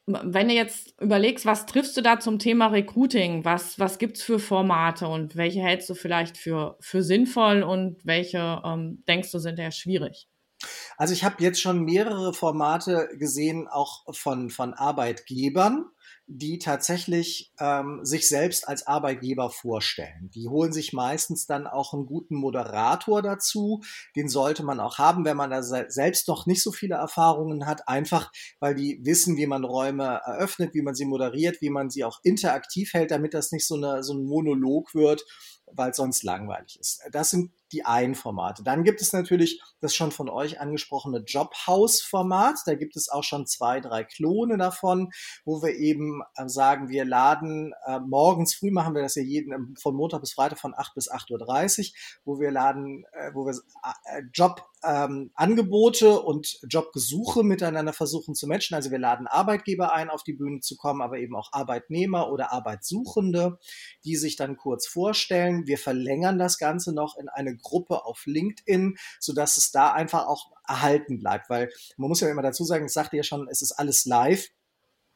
[0.09, 3.45] wenn du jetzt überlegst, was triffst du da zum Thema Recruiting?
[3.45, 8.05] Was, was gibt es für Formate und welche hältst du vielleicht für, für sinnvoll und
[8.05, 10.29] welche ähm, denkst du sind eher schwierig?
[10.97, 15.85] Also ich habe jetzt schon mehrere Formate gesehen, auch von, von Arbeitgebern,
[16.31, 20.31] die tatsächlich ähm, sich selbst als Arbeitgeber vorstellen.
[20.35, 23.83] Die holen sich meistens dann auch einen guten Moderator dazu.
[24.15, 27.89] Den sollte man auch haben, wenn man da selbst noch nicht so viele Erfahrungen hat,
[27.89, 32.05] einfach weil die wissen, wie man Räume eröffnet, wie man sie moderiert, wie man sie
[32.05, 35.25] auch interaktiv hält, damit das nicht so, eine, so ein Monolog wird,
[35.73, 37.01] weil es sonst langweilig ist.
[37.11, 38.63] Das sind die einen Formate.
[38.63, 42.57] Dann gibt es natürlich das schon von euch angesprochene Jobhouse-Format.
[42.67, 45.11] Da gibt es auch schon zwei, drei Klone davon,
[45.45, 49.53] wo wir eben äh, sagen, wir laden äh, morgens früh machen wir das ja jeden
[49.53, 53.47] ähm, von Montag bis Freitag von 8 bis 8.30 Uhr, wo wir laden, äh, wo
[53.47, 58.75] wir äh, Job ähm, Angebote und Jobgesuche miteinander versuchen zu matchen.
[58.75, 62.53] Also wir laden Arbeitgeber ein, auf die Bühne zu kommen, aber eben auch Arbeitnehmer oder
[62.53, 63.59] Arbeitssuchende,
[64.05, 65.67] die sich dann kurz vorstellen.
[65.67, 70.51] Wir verlängern das Ganze noch in eine Gruppe auf LinkedIn, sodass es da einfach auch
[70.67, 73.73] erhalten bleibt, weil man muss ja immer dazu sagen, ich sagte ja schon, es ist
[73.73, 74.49] alles live.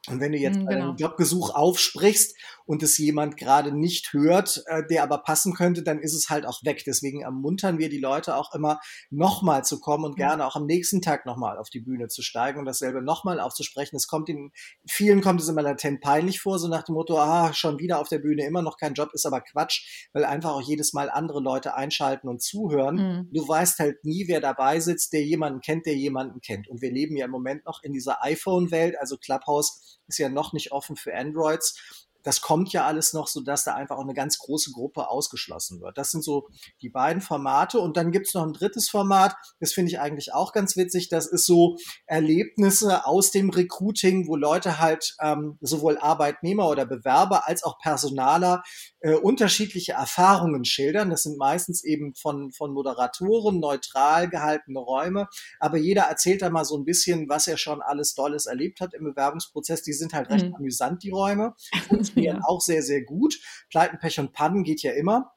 [0.09, 0.89] Und wenn du jetzt mhm, genau.
[0.89, 2.35] einen Jobgesuch aufsprichst
[2.65, 6.45] und es jemand gerade nicht hört, äh, der aber passen könnte, dann ist es halt
[6.45, 6.83] auch weg.
[6.85, 10.17] Deswegen ermuntern wir die Leute auch immer, nochmal zu kommen und mhm.
[10.17, 13.95] gerne auch am nächsten Tag nochmal auf die Bühne zu steigen und dasselbe nochmal aufzusprechen.
[13.95, 14.51] Es kommt in
[14.85, 18.09] vielen kommt es immer latent peinlich vor, so nach dem Motto, ah, schon wieder auf
[18.09, 21.39] der Bühne, immer noch kein Job, ist aber Quatsch, weil einfach auch jedes Mal andere
[21.39, 22.95] Leute einschalten und zuhören.
[22.95, 23.29] Mhm.
[23.31, 26.67] Du weißt halt nie, wer dabei sitzt, der jemanden kennt, der jemanden kennt.
[26.67, 30.53] Und wir leben ja im Moment noch in dieser iPhone-Welt, also Clubhouse ist ja noch
[30.53, 31.79] nicht offen für Androids.
[32.23, 35.81] Das kommt ja alles noch, so dass da einfach auch eine ganz große Gruppe ausgeschlossen
[35.81, 35.97] wird.
[35.97, 36.47] Das sind so
[36.81, 37.79] die beiden Formate.
[37.79, 41.09] Und dann gibt's noch ein drittes Format, das finde ich eigentlich auch ganz witzig.
[41.09, 47.45] Das ist so Erlebnisse aus dem Recruiting, wo Leute halt ähm, sowohl Arbeitnehmer oder Bewerber
[47.47, 48.63] als auch Personaler
[49.03, 51.09] äh, unterschiedliche Erfahrungen schildern.
[51.09, 55.27] Das sind meistens eben von, von Moderatoren neutral gehaltene Räume,
[55.59, 58.93] aber jeder erzählt da mal so ein bisschen, was er schon alles Tolles erlebt hat
[58.93, 59.83] im Bewerbungsprozess.
[59.83, 60.55] Die sind halt recht mhm.
[60.55, 61.53] amüsant, die Räume,
[61.89, 62.43] funktionieren ja.
[62.45, 63.39] auch sehr, sehr gut.
[63.69, 65.32] Pleiten, Pech und Pannen geht ja immer.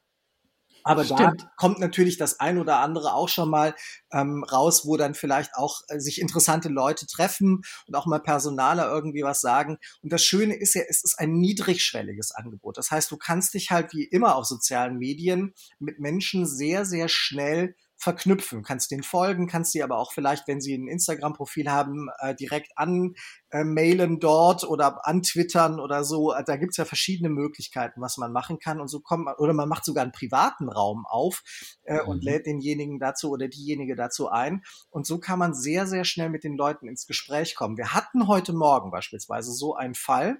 [0.87, 1.19] Aber Stimmt.
[1.19, 3.75] da kommt natürlich das ein oder andere auch schon mal
[4.13, 8.89] ähm, raus, wo dann vielleicht auch äh, sich interessante Leute treffen und auch mal Personaler
[8.89, 9.77] irgendwie was sagen.
[10.01, 12.77] Und das Schöne ist ja, es ist ein niedrigschwelliges Angebot.
[12.77, 17.09] Das heißt, du kannst dich halt wie immer auf sozialen Medien mit Menschen sehr, sehr
[17.09, 18.63] schnell verknüpfen.
[18.63, 22.71] Kannst den folgen, kannst sie aber auch vielleicht, wenn sie ein Instagram-Profil haben, äh, direkt
[22.75, 26.33] anmailen äh, dort oder antwittern oder so.
[26.33, 28.79] Äh, da gibt's ja verschiedene Möglichkeiten, was man machen kann.
[28.79, 31.43] Und so kommt man, oder man macht sogar einen privaten Raum auf
[31.83, 32.07] äh, mhm.
[32.07, 34.61] und lädt denjenigen dazu oder diejenige dazu ein.
[34.89, 37.77] Und so kann man sehr, sehr schnell mit den Leuten ins Gespräch kommen.
[37.77, 40.37] Wir hatten heute Morgen beispielsweise so einen Fall,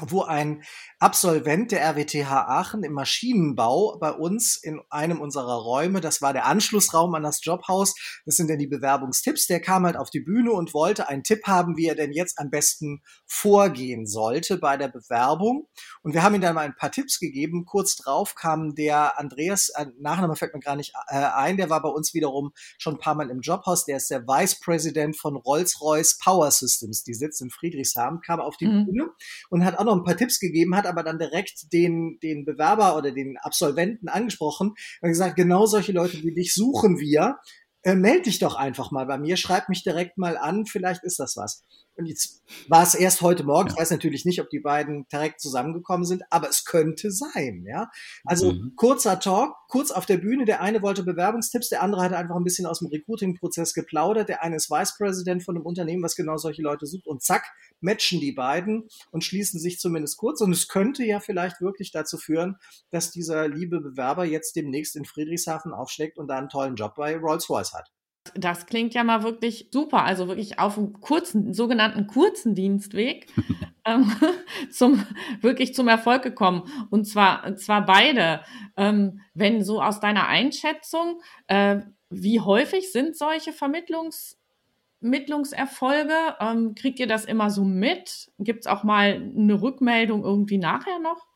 [0.00, 0.62] wo ein
[0.98, 6.46] Absolvent der RWTH Aachen im Maschinenbau bei uns in einem unserer Räume, das war der
[6.46, 10.52] Anschlussraum an das Jobhaus, das sind dann die Bewerbungstipps, der kam halt auf die Bühne
[10.52, 14.88] und wollte einen Tipp haben, wie er denn jetzt am besten vorgehen sollte bei der
[14.88, 15.68] Bewerbung.
[16.02, 17.64] Und wir haben ihm dann mal ein paar Tipps gegeben.
[17.66, 21.82] Kurz drauf kam der Andreas, äh, Nachname fällt mir gar nicht äh, ein, der war
[21.82, 25.36] bei uns wiederum schon ein paar Mal im Jobhaus, der ist der Vice President von
[25.36, 28.86] Rolls-Royce Power Systems, die sitzt in Friedrichshafen, kam auf die mhm.
[28.86, 29.10] Bühne
[29.50, 32.96] und hat auch noch ein paar Tipps gegeben, hat aber dann direkt den, den Bewerber
[32.96, 37.36] oder den Absolventen angesprochen und gesagt, genau solche Leute wie dich suchen wir.
[37.82, 41.18] Äh, meld dich doch einfach mal bei mir, schreib mich direkt mal an, vielleicht ist
[41.18, 41.64] das was.
[41.96, 43.68] Und jetzt war es erst heute Morgen.
[43.70, 47.90] Ich weiß natürlich nicht, ob die beiden direkt zusammengekommen sind, aber es könnte sein, ja.
[48.24, 48.72] Also mhm.
[48.76, 50.44] kurzer Talk, kurz auf der Bühne.
[50.44, 54.28] Der eine wollte Bewerbungstipps, der andere hatte einfach ein bisschen aus dem Recruiting-Prozess geplaudert.
[54.28, 57.06] Der eine ist Vice President von einem Unternehmen, was genau solche Leute sucht.
[57.06, 57.44] Und zack,
[57.80, 60.40] matchen die beiden und schließen sich zumindest kurz.
[60.40, 62.56] Und es könnte ja vielleicht wirklich dazu führen,
[62.90, 67.16] dass dieser liebe Bewerber jetzt demnächst in Friedrichshafen aufschlägt und da einen tollen Job bei
[67.16, 67.90] Rolls-Royce hat.
[68.34, 70.04] Das klingt ja mal wirklich super.
[70.04, 73.26] Also wirklich auf einem kurzen, sogenannten kurzen Dienstweg
[73.84, 74.10] ähm,
[74.70, 75.04] zum,
[75.40, 76.62] wirklich zum Erfolg gekommen.
[76.90, 78.40] Und zwar, zwar beide.
[78.76, 84.38] Ähm, wenn so aus deiner Einschätzung, äh, wie häufig sind solche Vermittlungs,
[85.04, 86.36] Vermittlungserfolge?
[86.40, 88.32] Ähm, kriegt ihr das immer so mit?
[88.38, 91.26] Gibt es auch mal eine Rückmeldung irgendwie nachher noch?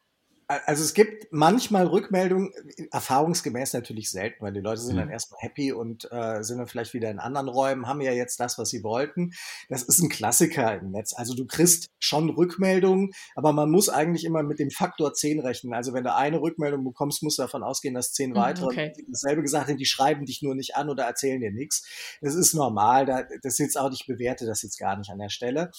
[0.51, 2.51] Also es gibt manchmal Rückmeldungen,
[2.91, 5.13] erfahrungsgemäß natürlich selten, weil die Leute sind dann mhm.
[5.13, 8.57] erstmal happy und äh, sind dann vielleicht wieder in anderen Räumen, haben ja jetzt das,
[8.57, 9.33] was sie wollten.
[9.69, 11.13] Das ist ein Klassiker im Netz.
[11.13, 15.75] Also du kriegst schon Rückmeldungen, aber man muss eigentlich immer mit dem Faktor 10 rechnen.
[15.75, 18.93] Also wenn du eine Rückmeldung bekommst, musst du davon ausgehen, dass zehn mhm, weitere okay.
[19.07, 21.87] dasselbe gesagt haben, die schreiben dich nur nicht an oder erzählen dir nichts.
[22.23, 25.29] Das ist normal, das ist jetzt auch nicht bewerte das jetzt gar nicht an der
[25.29, 25.71] Stelle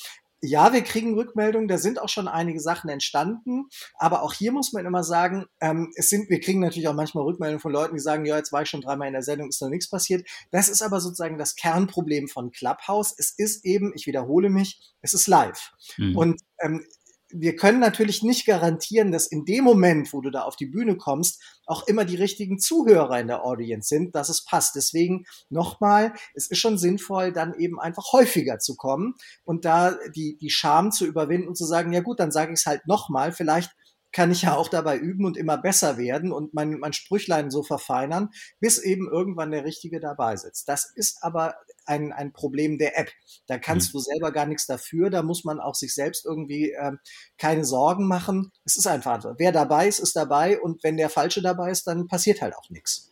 [0.41, 4.71] ja, wir kriegen Rückmeldungen, da sind auch schon einige Sachen entstanden, aber auch hier muss
[4.71, 8.02] man immer sagen, ähm, es sind, wir kriegen natürlich auch manchmal Rückmeldungen von Leuten, die
[8.02, 10.28] sagen, ja, jetzt war ich schon dreimal in der Sendung, ist noch nichts passiert.
[10.52, 13.13] Das ist aber sozusagen das Kernproblem von Clubhouse.
[13.17, 15.71] Es ist eben, ich wiederhole mich, es ist live.
[15.97, 16.17] Mhm.
[16.17, 16.86] Und ähm,
[17.32, 20.98] wir können natürlich nicht garantieren, dass in dem Moment, wo du da auf die Bühne
[20.98, 24.76] kommst, auch immer die richtigen Zuhörer in der Audience sind, dass es passt.
[24.76, 30.38] Deswegen nochmal, es ist schon sinnvoll, dann eben einfach häufiger zu kommen und da die,
[30.38, 33.32] die Scham zu überwinden und zu sagen, ja gut, dann sage ich es halt nochmal.
[33.32, 33.72] Vielleicht
[34.12, 37.63] kann ich ja auch dabei üben und immer besser werden und mein, mein Sprüchlein so
[37.63, 40.68] verfeinern, bis eben irgendwann der Richtige dabei sitzt.
[40.68, 41.56] Das ist aber
[41.89, 43.10] ein, ein Problem der App.
[43.47, 43.97] Da kannst mhm.
[43.97, 45.10] du selber gar nichts dafür.
[45.10, 46.99] Da muss man auch sich selbst irgendwie ähm,
[47.38, 48.52] keine Sorgen machen.
[48.63, 52.08] Es ist einfach, wer dabei ist, ist dabei und wenn der Falsche dabei ist, dann
[52.08, 53.10] passiert halt auch nichts.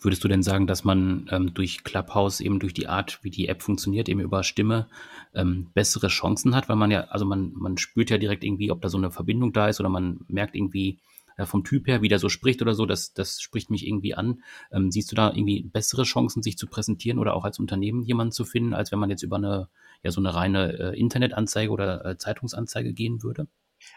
[0.00, 3.48] Würdest du denn sagen, dass man ähm, durch Clubhouse eben durch die Art, wie die
[3.48, 4.88] App funktioniert, eben über Stimme
[5.34, 6.68] ähm, bessere Chancen hat?
[6.68, 9.52] Weil man ja, also man, man spürt ja direkt irgendwie, ob da so eine Verbindung
[9.52, 11.00] da ist oder man merkt irgendwie
[11.40, 14.14] äh, vom Typ her, wie der so spricht oder so, das, das spricht mich irgendwie
[14.14, 14.42] an.
[14.72, 18.32] Ähm, siehst du da irgendwie bessere Chancen, sich zu präsentieren oder auch als Unternehmen jemanden
[18.32, 19.68] zu finden, als wenn man jetzt über eine,
[20.02, 23.46] ja, so eine reine äh, Internetanzeige oder äh, Zeitungsanzeige gehen würde?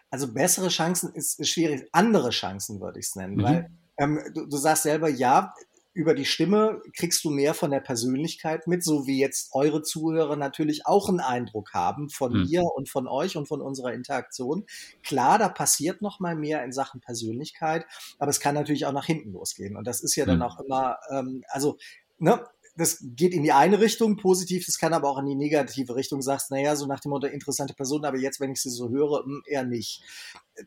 [0.10, 1.88] Also bessere Chancen ist, ist schwierig.
[1.91, 3.43] Andere Chancen würde ich es nennen, mhm.
[3.43, 5.53] weil ähm, du, du sagst selber, ja,
[5.93, 10.36] über die Stimme kriegst du mehr von der Persönlichkeit mit, so wie jetzt eure Zuhörer
[10.36, 12.45] natürlich auch einen Eindruck haben von mhm.
[12.49, 14.65] mir und von euch und von unserer Interaktion.
[15.03, 17.86] Klar, da passiert noch mal mehr in Sachen Persönlichkeit,
[18.17, 20.43] aber es kann natürlich auch nach hinten losgehen und das ist ja dann mhm.
[20.43, 21.77] auch immer, ähm, also
[22.17, 22.43] ne,
[22.75, 26.21] das geht in die eine Richtung positiv, das kann aber auch in die negative Richtung.
[26.21, 29.23] Sagst, naja, so nach dem Motto interessante Person, aber jetzt, wenn ich sie so höre,
[29.23, 30.01] hm, eher nicht.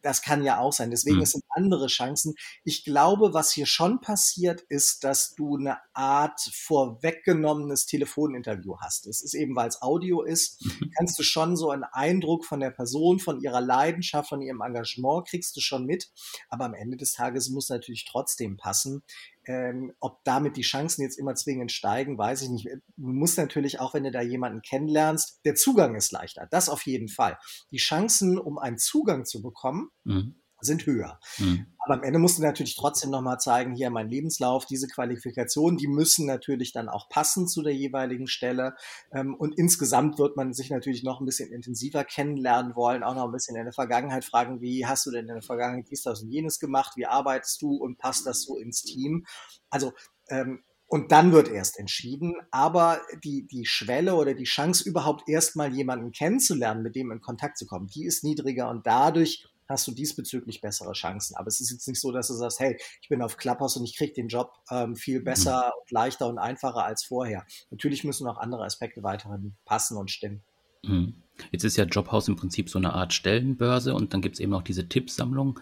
[0.03, 0.91] Das kann ja auch sein.
[0.91, 1.23] Deswegen, mhm.
[1.23, 2.35] es sind andere Chancen.
[2.65, 9.07] Ich glaube, was hier schon passiert, ist, dass du eine Art vorweggenommenes Telefoninterview hast.
[9.07, 10.91] Es ist eben, weil es Audio ist, mhm.
[10.97, 15.29] kannst du schon so einen Eindruck von der Person, von ihrer Leidenschaft, von ihrem Engagement
[15.29, 16.11] kriegst du schon mit.
[16.49, 19.03] Aber am Ende des Tages muss natürlich trotzdem passen.
[19.49, 22.67] Ähm, ob damit die Chancen jetzt immer zwingend steigen, weiß ich nicht.
[22.67, 26.49] Du musst natürlich auch, wenn du da jemanden kennenlernst, der Zugang ist leichter.
[26.51, 27.39] Das auf jeden Fall.
[27.71, 31.19] Die Chancen, um einen Zugang zu bekommen, mhm sind höher.
[31.39, 31.67] Mhm.
[31.79, 35.87] Aber am Ende musst du natürlich trotzdem nochmal zeigen, hier mein Lebenslauf, diese Qualifikationen, die
[35.87, 38.75] müssen natürlich dann auch passen zu der jeweiligen Stelle.
[39.13, 43.25] Ähm, und insgesamt wird man sich natürlich noch ein bisschen intensiver kennenlernen wollen, auch noch
[43.25, 46.23] ein bisschen in der Vergangenheit fragen, wie hast du denn in der Vergangenheit dies, das
[46.23, 49.25] und jenes gemacht, wie arbeitest du und passt das so ins Team?
[49.71, 49.93] Also
[50.29, 52.37] ähm, und dann wird erst entschieden.
[52.53, 57.59] Aber die, die Schwelle oder die Chance, überhaupt erstmal jemanden kennenzulernen, mit dem in Kontakt
[57.59, 61.37] zu kommen, die ist niedriger und dadurch hast du diesbezüglich bessere Chancen.
[61.37, 63.85] Aber es ist jetzt nicht so, dass du sagst, hey, ich bin auf Clubhouse und
[63.85, 65.25] ich kriege den Job ähm, viel mhm.
[65.25, 65.95] besser, mhm.
[65.95, 67.45] leichter und einfacher als vorher.
[67.71, 70.43] Natürlich müssen auch andere Aspekte weiterhin passen und stimmen.
[70.83, 71.23] Mhm.
[71.51, 74.55] Jetzt ist ja Jobhouse im Prinzip so eine Art Stellenbörse und dann gibt es eben
[74.55, 75.61] auch diese Tippsammlung.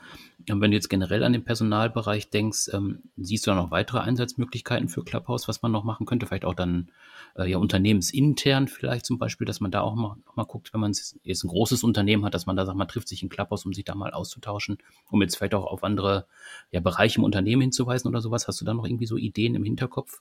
[0.50, 3.98] Und wenn du jetzt generell an den Personalbereich denkst, ähm, siehst du da noch weitere
[4.00, 6.26] Einsatzmöglichkeiten für Clubhouse, was man noch machen könnte?
[6.26, 6.90] Vielleicht auch dann
[7.36, 10.92] äh, ja unternehmensintern vielleicht zum Beispiel, dass man da auch mal, mal guckt, wenn man
[11.22, 13.72] jetzt ein großes Unternehmen hat, dass man da sagt, man trifft sich in Clubhouse, um
[13.72, 14.78] sich da mal auszutauschen,
[15.10, 16.26] um jetzt vielleicht auch auf andere
[16.70, 18.46] ja, Bereiche im Unternehmen hinzuweisen oder sowas.
[18.48, 20.20] Hast du da noch irgendwie so Ideen im Hinterkopf?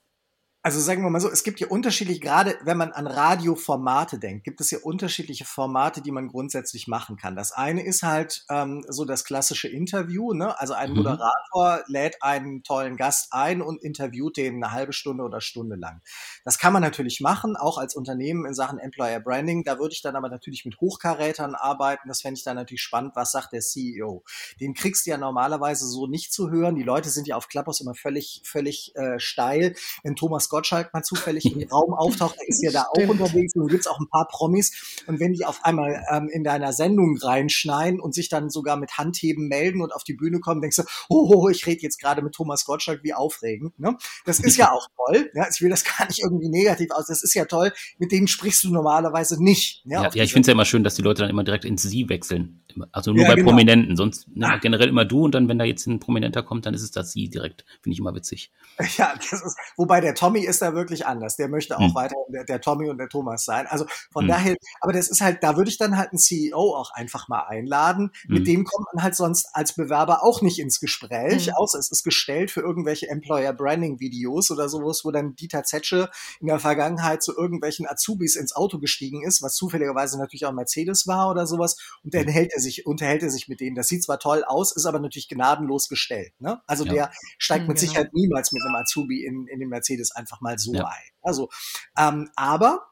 [0.65, 4.45] Also sagen wir mal so, es gibt ja unterschiedlich, gerade wenn man an Radioformate denkt,
[4.45, 7.35] gibt es ja unterschiedliche Formate, die man grundsätzlich machen kann.
[7.35, 10.57] Das eine ist halt ähm, so das klassische Interview, ne?
[10.57, 10.99] Also ein mhm.
[10.99, 11.93] Moderator mhm.
[11.93, 16.01] lädt einen tollen Gast ein und interviewt den eine halbe Stunde oder Stunde lang.
[16.45, 19.65] Das kann man natürlich machen, auch als Unternehmen in Sachen Employer Branding.
[19.65, 22.07] Da würde ich dann aber natürlich mit Hochkarätern arbeiten.
[22.07, 23.17] Das fände ich dann natürlich spannend.
[23.17, 24.23] Was sagt der CEO?
[24.61, 26.77] Den kriegst du ja normalerweise so nicht zu hören.
[26.77, 29.75] Die Leute sind ja auf Clubhouse immer völlig, völlig äh, steil.
[30.03, 33.69] Wenn Thomas Gottschalk mal zufällig im Raum auftaucht, der ist ja da auch unterwegs und
[33.69, 35.01] gibt's auch ein paar Promis.
[35.07, 38.99] Und wenn die auf einmal ähm, in deiner Sendung reinschneiden und sich dann sogar mit
[38.99, 42.21] Handheben melden und auf die Bühne kommen, denkst du, oh, oh ich rede jetzt gerade
[42.21, 43.79] mit Thomas Gottschalk, wie aufregend.
[43.79, 43.97] Ne?
[44.25, 45.31] Das ist ja auch toll.
[45.33, 45.47] Ja?
[45.51, 47.07] Ich will das gar nicht irgendwie negativ aus.
[47.07, 47.73] Das ist ja toll.
[47.97, 49.81] Mit denen sprichst du normalerweise nicht.
[49.85, 51.65] Ja, ja, ja ich finde es ja immer schön, dass die Leute dann immer direkt
[51.65, 52.63] ins Sie wechseln.
[52.91, 53.49] Also nur ja, bei genau.
[53.49, 53.95] Prominenten.
[53.95, 54.57] Sonst ne, ah.
[54.57, 57.11] generell immer du und dann, wenn da jetzt ein Prominenter kommt, dann ist es das
[57.11, 57.65] Sie direkt.
[57.81, 58.51] Finde ich immer witzig.
[58.97, 61.35] Ja, das ist, wobei der Tommy ist da wirklich anders.
[61.35, 61.95] Der möchte auch hm.
[61.95, 63.67] weiter der, der, Tommy und der Thomas sein.
[63.67, 64.29] Also von hm.
[64.29, 67.43] daher, aber das ist halt, da würde ich dann halt einen CEO auch einfach mal
[67.47, 68.11] einladen.
[68.25, 68.33] Hm.
[68.33, 71.53] Mit dem kommt man halt sonst als Bewerber auch nicht ins Gespräch, hm.
[71.55, 76.09] außer es ist gestellt für irgendwelche Employer Branding Videos oder sowas, wo dann Dieter Zetsche
[76.39, 81.07] in der Vergangenheit zu irgendwelchen Azubis ins Auto gestiegen ist, was zufälligerweise natürlich auch Mercedes
[81.07, 81.77] war oder sowas.
[82.03, 82.31] Und dann hm.
[82.31, 83.75] hält er sich, unterhält er sich mit denen.
[83.75, 86.33] Das sieht zwar toll aus, ist aber natürlich gnadenlos gestellt.
[86.39, 86.61] Ne?
[86.67, 86.93] Also ja.
[86.93, 87.89] der steigt mit genau.
[87.89, 90.85] Sicherheit niemals mit einem Azubi in, in den Mercedes einfach mal so ja.
[90.85, 91.11] ein.
[91.21, 91.49] Also,
[91.97, 92.87] ähm, aber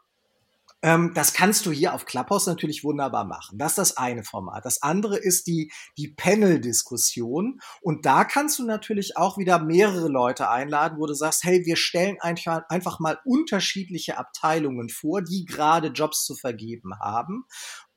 [0.84, 3.58] ähm, das kannst du hier auf Clubhouse natürlich wunderbar machen.
[3.58, 4.66] Das ist das eine Format.
[4.66, 7.60] Das andere ist die, die Panel-Diskussion.
[7.82, 11.76] Und da kannst du natürlich auch wieder mehrere Leute einladen, wo du sagst, hey, wir
[11.76, 17.46] stellen einfach, einfach mal unterschiedliche Abteilungen vor, die gerade Jobs zu vergeben haben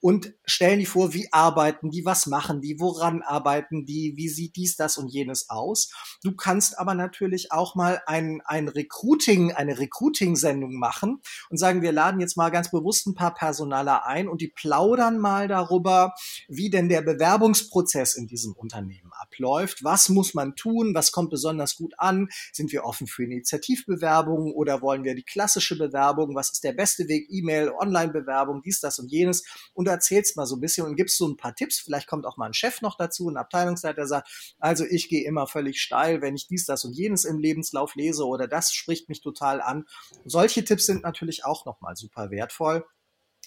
[0.04, 4.54] und stellen die vor, wie arbeiten die, was machen die, woran arbeiten die, wie sieht
[4.54, 5.88] dies, das und jenes aus.
[6.22, 11.90] Du kannst aber natürlich auch mal ein, ein Recruiting, eine Recruiting-Sendung machen und sagen, wir
[11.90, 16.12] laden jetzt mal ganz bewusst ein paar Personaler ein und die plaudern mal darüber,
[16.48, 19.84] wie denn der Bewerbungsprozess in diesem Unternehmen abläuft.
[19.84, 20.94] Was muss man tun?
[20.94, 22.28] Was kommt besonders gut an?
[22.52, 26.34] Sind wir offen für Initiativbewerbungen oder wollen wir die klassische Bewerbung?
[26.34, 27.28] Was ist der beste Weg?
[27.30, 29.44] E-Mail, Online-Bewerbung, dies, das und jenes.
[29.72, 31.80] Und erzählst mal so ein bisschen und gibst so ein paar Tipps.
[31.80, 35.46] Vielleicht kommt auch mal ein Chef noch dazu, ein Abteilungsleiter, sagt, also ich gehe immer
[35.46, 39.20] völlig steil, wenn ich dies, das und jenes im Lebenslauf lese oder das spricht mich
[39.20, 39.84] total an.
[40.24, 42.84] Solche Tipps sind natürlich auch nochmal super wertvoll.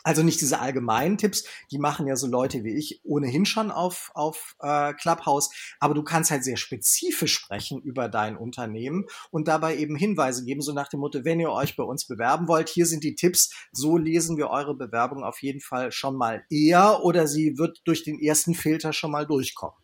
[0.04, 4.12] Also nicht diese allgemeinen Tipps, die machen ja so Leute wie ich ohnehin schon auf,
[4.14, 9.78] auf äh, Clubhouse, aber du kannst halt sehr spezifisch sprechen über dein Unternehmen und dabei
[9.78, 12.86] eben Hinweise geben, so nach dem Motto, wenn ihr euch bei uns bewerben wollt, hier
[12.86, 17.28] sind die Tipps, so lesen wir eure Bewerbung auf jeden Fall schon mal eher oder
[17.28, 19.78] sie wird durch den ersten Filter schon mal durchkommen.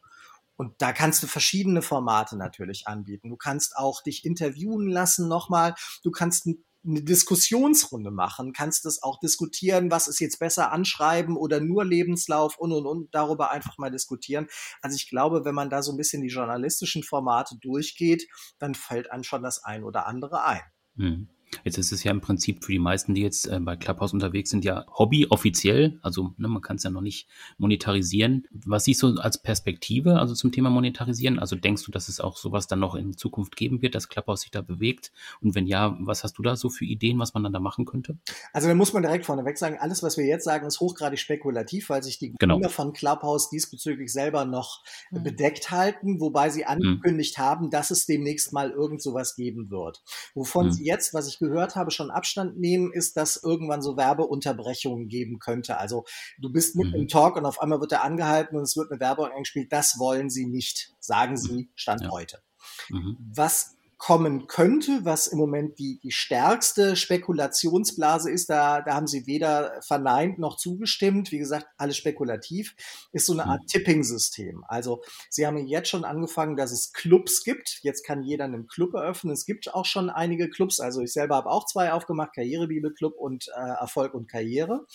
[0.55, 3.29] Und da kannst du verschiedene Formate natürlich anbieten.
[3.29, 5.73] Du kannst auch dich interviewen lassen nochmal.
[6.03, 11.37] Du kannst ein eine Diskussionsrunde machen, kannst das auch diskutieren, was ist jetzt besser anschreiben
[11.37, 14.47] oder nur Lebenslauf und und und darüber einfach mal diskutieren.
[14.81, 18.27] Also ich glaube, wenn man da so ein bisschen die journalistischen Formate durchgeht,
[18.59, 20.61] dann fällt einem schon das ein oder andere ein.
[20.95, 21.29] Mhm.
[21.63, 24.49] Jetzt ist es ja im Prinzip für die meisten, die jetzt äh, bei Clubhouse unterwegs
[24.49, 25.99] sind, ja Hobby offiziell.
[26.01, 28.47] Also ne, man kann es ja noch nicht monetarisieren.
[28.51, 31.39] Was siehst du als Perspektive, also zum Thema Monetarisieren?
[31.39, 34.41] Also denkst du, dass es auch sowas dann noch in Zukunft geben wird, dass Clubhouse
[34.41, 35.11] sich da bewegt?
[35.41, 37.85] Und wenn ja, was hast du da so für Ideen, was man dann da machen
[37.85, 38.17] könnte?
[38.51, 41.89] Also da muss man direkt vorneweg sagen, alles, was wir jetzt sagen, ist hochgradig spekulativ,
[41.89, 42.55] weil sich die genau.
[42.55, 45.23] Gründer von Clubhouse diesbezüglich selber noch mhm.
[45.23, 47.41] bedeckt halten, wobei sie angekündigt mhm.
[47.41, 50.03] haben, dass es demnächst mal irgend sowas geben wird.
[50.33, 50.71] Wovon mhm.
[50.71, 55.39] sie jetzt, was ich gehört habe, schon Abstand nehmen, ist, dass irgendwann so Werbeunterbrechungen geben
[55.39, 55.77] könnte.
[55.77, 56.05] Also
[56.39, 57.01] du bist mit mhm.
[57.01, 59.71] im Talk und auf einmal wird er angehalten und es wird eine Werbung eingespielt.
[59.71, 62.09] Das wollen sie nicht, sagen sie Stand ja.
[62.09, 62.41] heute.
[62.89, 63.17] Mhm.
[63.33, 63.75] Was
[64.05, 69.81] kommen könnte, was im Moment die, die stärkste Spekulationsblase ist, da, da haben sie weder
[69.81, 71.31] verneint noch zugestimmt.
[71.31, 72.75] Wie gesagt, alles spekulativ,
[73.13, 73.67] ist so eine Art mhm.
[73.67, 74.65] Tipping-System.
[74.67, 77.79] Also sie haben jetzt schon angefangen, dass es Clubs gibt.
[77.81, 79.31] Jetzt kann jeder einen Club eröffnen.
[79.31, 80.81] Es gibt auch schon einige Clubs.
[80.81, 84.85] Also ich selber habe auch zwei aufgemacht, Karrierebibelclub und äh, Erfolg und Karriere.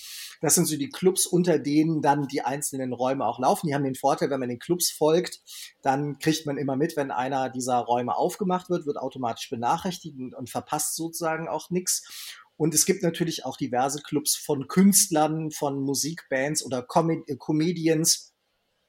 [0.43, 3.69] Das sind so die Clubs, unter denen dann die einzelnen Räume auch laufen.
[3.69, 5.41] Die haben den Vorteil, wenn man den Clubs folgt,
[5.81, 10.35] dann kriegt man immer mit, wenn einer dieser Räume aufgemacht wird, wird automatisch benachrichtigt und,
[10.35, 12.35] und verpasst sozusagen auch nichts.
[12.57, 18.35] Und es gibt natürlich auch diverse Clubs von Künstlern, von Musikbands oder Com äh, Comedians,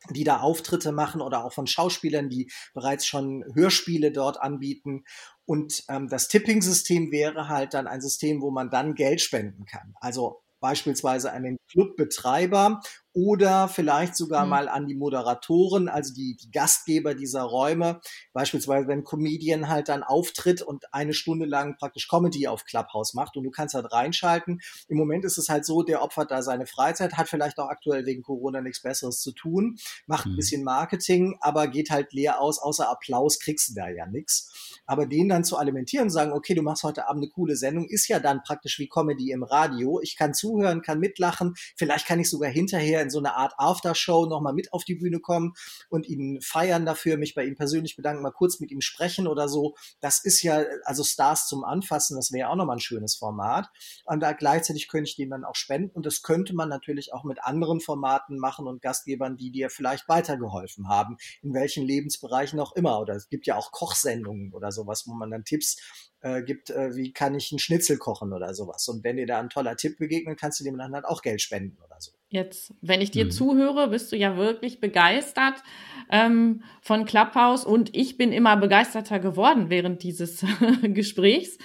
[0.09, 5.03] die da Auftritte machen oder auch von Schauspielern, die bereits schon Hörspiele dort anbieten.
[5.45, 9.93] Und ähm, das Tipping-System wäre halt dann ein System, wo man dann Geld spenden kann.
[9.99, 12.81] Also beispielsweise einen Clubbetreiber
[13.13, 14.49] oder vielleicht sogar mhm.
[14.49, 18.01] mal an die Moderatoren, also die, die, Gastgeber dieser Räume.
[18.33, 23.13] Beispielsweise, wenn ein Comedian halt dann auftritt und eine Stunde lang praktisch Comedy auf Clubhouse
[23.15, 24.61] macht und du kannst halt reinschalten.
[24.87, 28.05] Im Moment ist es halt so, der opfert da seine Freizeit, hat vielleicht auch aktuell
[28.05, 30.33] wegen Corona nichts Besseres zu tun, macht mhm.
[30.33, 32.59] ein bisschen Marketing, aber geht halt leer aus.
[32.59, 34.78] Außer Applaus kriegst du da ja nichts.
[34.89, 37.87] Aber den dann zu alimentieren und sagen, okay, du machst heute Abend eine coole Sendung,
[37.87, 39.99] ist ja dann praktisch wie Comedy im Radio.
[40.01, 44.25] Ich kann zuhören, kann mitlachen, vielleicht kann ich sogar hinterher in so eine Art Aftershow
[44.25, 45.53] nochmal mit auf die Bühne kommen
[45.89, 49.47] und ihn feiern dafür, mich bei ihm persönlich bedanken, mal kurz mit ihm sprechen oder
[49.47, 49.75] so.
[49.99, 53.69] Das ist ja, also Stars zum Anfassen, das wäre auch nochmal ein schönes Format.
[54.05, 57.23] Und da gleichzeitig könnte ich den dann auch spenden und das könnte man natürlich auch
[57.23, 62.71] mit anderen Formaten machen und Gastgebern, die dir vielleicht weitergeholfen haben, in welchen Lebensbereichen auch
[62.71, 62.99] immer.
[62.99, 65.77] Oder es gibt ja auch Kochsendungen oder sowas, wo man dann Tipps
[66.21, 68.87] äh, gibt, äh, wie kann ich einen Schnitzel kochen oder sowas.
[68.87, 71.41] Und wenn dir da ein toller Tipp begegnet, kannst du dem dann halt auch Geld
[71.41, 72.11] spenden oder so.
[72.27, 73.31] Jetzt, wenn ich dir mhm.
[73.31, 75.63] zuhöre, bist du ja wirklich begeistert
[76.11, 80.45] ähm, von Clubhouse und ich bin immer begeisterter geworden während dieses
[80.81, 81.57] Gesprächs.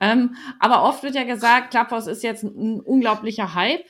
[0.00, 3.86] Ähm, aber oft wird ja gesagt, Clubhouse ist jetzt ein unglaublicher Hype.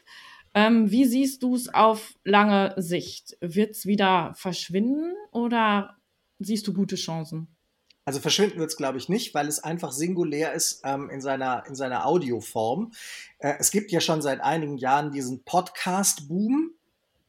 [0.55, 3.37] Ähm, wie siehst du es auf lange Sicht?
[3.41, 5.97] Wird es wieder verschwinden oder
[6.39, 7.57] siehst du gute Chancen?
[8.05, 11.65] Also verschwinden wird es, glaube ich, nicht, weil es einfach singulär ist ähm, in, seiner,
[11.69, 12.93] in seiner Audioform.
[13.39, 16.73] Äh, es gibt ja schon seit einigen Jahren diesen Podcast-Boom.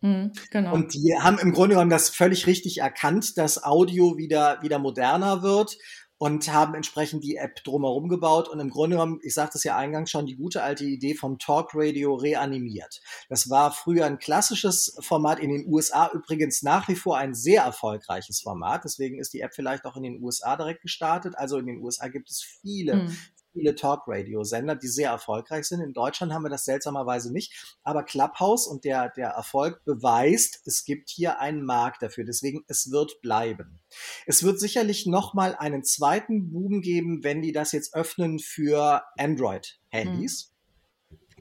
[0.01, 0.73] Mhm, genau.
[0.73, 5.43] Und die haben im Grunde genommen das völlig richtig erkannt, dass Audio wieder, wieder moderner
[5.43, 5.77] wird
[6.23, 9.75] und haben entsprechend die App drumherum gebaut und im Grunde genommen, ich sagte es ja
[9.75, 13.01] eingangs schon, die gute alte Idee vom Talk Radio reanimiert.
[13.27, 17.63] Das war früher ein klassisches Format, in den USA übrigens nach wie vor ein sehr
[17.63, 18.85] erfolgreiches Format.
[18.85, 21.37] Deswegen ist die App vielleicht auch in den USA direkt gestartet.
[21.37, 23.17] Also in den USA gibt es viele, mhm
[23.53, 25.81] viele Talk-Radio-Sender, die sehr erfolgreich sind.
[25.81, 27.77] In Deutschland haben wir das seltsamerweise nicht.
[27.83, 32.25] Aber Clubhouse und der, der Erfolg beweist, es gibt hier einen Markt dafür.
[32.25, 33.79] Deswegen, es wird bleiben.
[34.25, 40.47] Es wird sicherlich nochmal einen zweiten Boom geben, wenn die das jetzt öffnen für Android-Handys.
[40.47, 40.52] Mhm.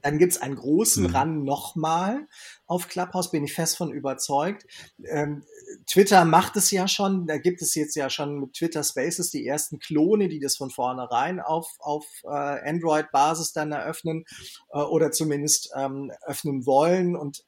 [0.03, 1.17] Dann gibt's einen großen mhm.
[1.17, 2.27] Run nochmal
[2.67, 4.67] auf Clubhouse, bin ich fest von überzeugt.
[5.09, 5.45] Ähm,
[5.87, 9.47] Twitter macht es ja schon, da gibt es jetzt ja schon mit Twitter Spaces die
[9.47, 14.25] ersten Klone, die das von vornherein auf, auf äh, Android-Basis dann eröffnen
[14.73, 17.17] äh, oder zumindest ähm, öffnen wollen.
[17.17, 17.45] Und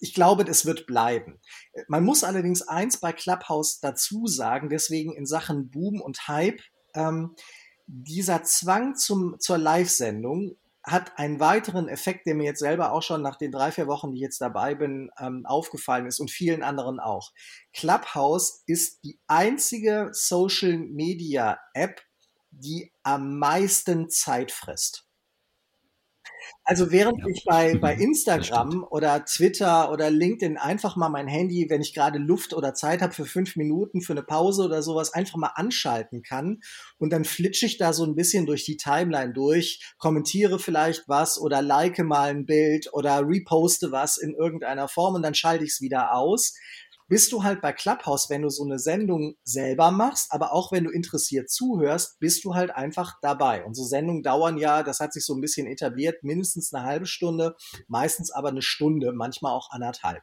[0.00, 1.40] ich glaube, das wird bleiben.
[1.88, 6.60] Man muss allerdings eins bei Clubhouse dazu sagen, deswegen in Sachen Boom und Hype,
[6.94, 7.34] ähm,
[7.86, 13.22] dieser Zwang zum, zur Live-Sendung hat einen weiteren Effekt, der mir jetzt selber auch schon
[13.22, 16.62] nach den drei, vier Wochen, die ich jetzt dabei bin, ähm, aufgefallen ist und vielen
[16.62, 17.32] anderen auch.
[17.72, 22.02] Clubhouse ist die einzige Social Media App,
[22.50, 25.08] die am meisten Zeit frisst.
[26.64, 27.26] Also während ja.
[27.28, 32.18] ich bei, bei Instagram oder Twitter oder LinkedIn einfach mal mein Handy, wenn ich gerade
[32.18, 36.22] Luft oder Zeit habe für fünf Minuten, für eine Pause oder sowas, einfach mal anschalten
[36.22, 36.60] kann
[36.98, 41.38] und dann flitsche ich da so ein bisschen durch die Timeline durch, kommentiere vielleicht was
[41.38, 45.70] oder like mal ein Bild oder reposte was in irgendeiner Form und dann schalte ich
[45.70, 46.54] es wieder aus
[47.06, 50.84] bist du halt bei Clubhouse, wenn du so eine Sendung selber machst, aber auch wenn
[50.84, 53.64] du interessiert zuhörst, bist du halt einfach dabei.
[53.64, 57.06] Und so Sendungen dauern ja, das hat sich so ein bisschen etabliert, mindestens eine halbe
[57.06, 57.56] Stunde,
[57.88, 60.22] meistens aber eine Stunde, manchmal auch anderthalb.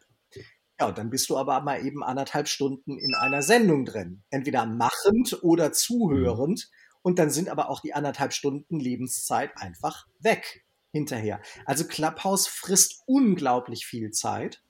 [0.79, 4.23] Ja, und dann bist du aber mal eben anderthalb Stunden in einer Sendung drin.
[4.31, 6.71] Entweder machend oder zuhörend.
[7.03, 11.39] Und dann sind aber auch die anderthalb Stunden Lebenszeit einfach weg hinterher.
[11.65, 14.63] Also Clubhouse frisst unglaublich viel Zeit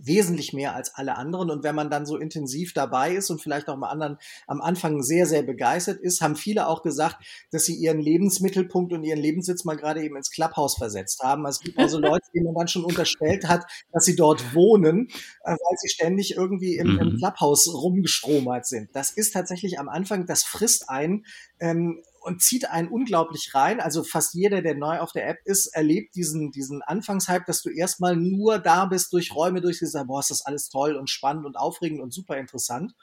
[0.00, 1.50] wesentlich mehr als alle anderen.
[1.50, 5.02] Und wenn man dann so intensiv dabei ist und vielleicht auch mal anderen am Anfang
[5.02, 9.64] sehr, sehr begeistert ist, haben viele auch gesagt, dass sie ihren Lebensmittelpunkt und ihren Lebenssitz
[9.64, 11.46] mal gerade eben ins Clubhouse versetzt haben.
[11.46, 15.08] Also es gibt also Leute, denen man dann schon unterstellt hat, dass sie dort wohnen,
[15.44, 17.16] äh, weil sie ständig irgendwie im, im mhm.
[17.18, 18.90] Clubhouse rumgestromert sind.
[18.94, 21.24] Das ist tatsächlich am Anfang, das frisst ein.
[21.60, 23.80] Ähm, und zieht einen unglaublich rein.
[23.80, 27.70] Also fast jeder, der neu auf der App ist, erlebt diesen, diesen Anfangshype, dass du
[27.70, 31.56] erstmal nur da bist, durch Räume durchgesagt, boah, ist das alles toll und spannend und
[31.56, 32.94] aufregend und super interessant.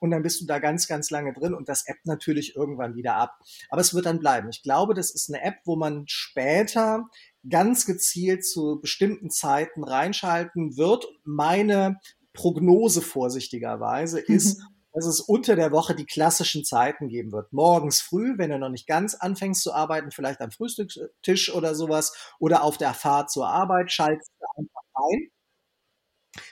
[0.00, 3.16] Und dann bist du da ganz, ganz lange drin und das App natürlich irgendwann wieder
[3.16, 3.38] ab.
[3.68, 4.48] Aber es wird dann bleiben.
[4.48, 7.04] Ich glaube, das ist eine App, wo man später
[7.48, 11.06] ganz gezielt zu bestimmten Zeiten reinschalten wird.
[11.24, 12.00] Meine
[12.32, 14.62] Prognose vorsichtigerweise ist,
[14.92, 17.52] dass es unter der Woche die klassischen Zeiten geben wird.
[17.52, 22.12] Morgens früh, wenn du noch nicht ganz anfängst zu arbeiten, vielleicht am Frühstückstisch oder sowas
[22.38, 25.30] oder auf der Fahrt zur Arbeit, schaltest du einfach ein.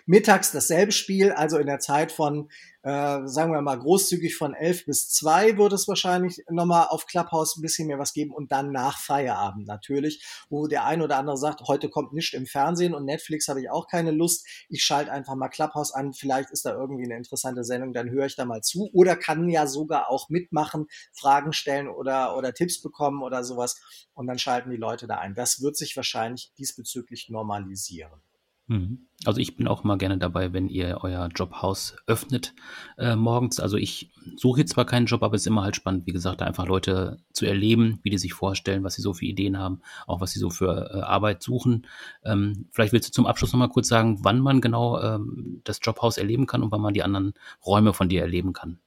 [0.07, 2.49] Mittags dasselbe Spiel, also in der Zeit von,
[2.83, 7.57] äh, sagen wir mal, großzügig von elf bis zwei wird es wahrscheinlich nochmal auf Clubhouse
[7.57, 11.37] ein bisschen mehr was geben und dann nach Feierabend natürlich, wo der ein oder andere
[11.37, 14.47] sagt, heute kommt nichts im Fernsehen und Netflix habe ich auch keine Lust.
[14.69, 18.27] Ich schalte einfach mal Clubhouse an, vielleicht ist da irgendwie eine interessante Sendung, dann höre
[18.27, 22.81] ich da mal zu oder kann ja sogar auch mitmachen, Fragen stellen oder, oder Tipps
[22.81, 23.81] bekommen oder sowas
[24.15, 25.35] und dann schalten die Leute da ein.
[25.35, 28.21] Das wird sich wahrscheinlich diesbezüglich normalisieren.
[28.69, 29.09] Mhm.
[29.25, 32.55] Also ich bin auch immer gerne dabei, wenn ihr euer Jobhaus öffnet
[32.99, 33.59] äh, morgens.
[33.59, 36.41] Also ich suche jetzt zwar keinen Job, aber es ist immer halt spannend, wie gesagt,
[36.41, 39.81] da einfach Leute zu erleben, wie die sich vorstellen, was sie so für Ideen haben,
[40.07, 41.87] auch was sie so für äh, Arbeit suchen.
[42.25, 46.19] Ähm, vielleicht willst du zum Abschluss nochmal kurz sagen, wann man genau ähm, das Jobhaus
[46.19, 47.33] erleben kann und wann man die anderen
[47.67, 48.79] Räume von dir erleben kann.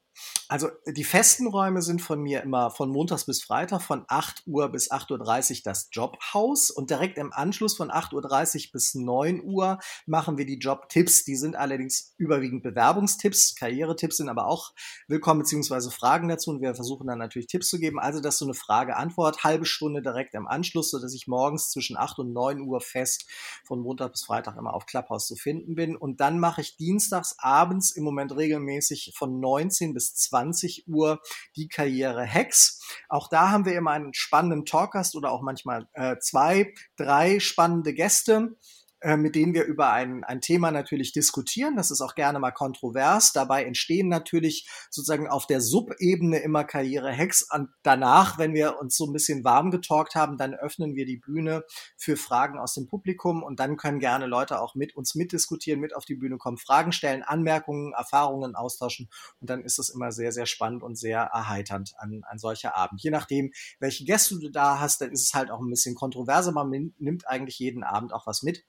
[0.47, 4.67] Also die festen Räume sind von mir immer von Montags bis Freitag von 8 Uhr
[4.69, 9.79] bis 8.30 Uhr das Jobhaus und direkt im Anschluss von 8.30 Uhr bis 9 Uhr
[10.05, 11.23] machen wir die Jobtipps.
[11.23, 14.73] Die sind allerdings überwiegend Bewerbungstipps, Karrieretipps sind aber auch
[15.07, 17.97] willkommen, beziehungsweise Fragen dazu und wir versuchen dann natürlich Tipps zu geben.
[17.97, 21.95] Also das ist so eine Frage-Antwort, halbe Stunde direkt im Anschluss, sodass ich morgens zwischen
[21.95, 23.25] 8 und 9 Uhr fest
[23.63, 25.95] von Montag bis Freitag immer auf Clubhouse zu finden bin.
[25.95, 31.21] Und dann mache ich dienstags abends im Moment regelmäßig von 19 bis 20 Uhr
[31.55, 32.81] die Karriere Hacks.
[33.09, 37.93] Auch da haben wir immer einen spannenden Talkgast oder auch manchmal äh, zwei, drei spannende
[37.93, 38.55] Gäste
[39.01, 41.75] äh, mit denen wir über ein, ein Thema natürlich diskutieren.
[41.75, 43.33] Das ist auch gerne mal kontrovers.
[43.33, 47.47] Dabei entstehen natürlich sozusagen auf der Subebene immer Karriere-Hacks.
[47.51, 51.17] Und danach, wenn wir uns so ein bisschen warm getalkt haben, dann öffnen wir die
[51.17, 51.63] Bühne
[51.97, 55.95] für Fragen aus dem Publikum und dann können gerne Leute auch mit uns mitdiskutieren, mit
[55.95, 59.09] auf die Bühne kommen, Fragen stellen, Anmerkungen, Erfahrungen austauschen.
[59.39, 63.01] Und dann ist es immer sehr, sehr spannend und sehr erheiternd an, an solcher Abend.
[63.01, 66.51] Je nachdem, welche Gäste du da hast, dann ist es halt auch ein bisschen kontroverser.
[66.51, 68.63] Man nimmt eigentlich jeden Abend auch was mit.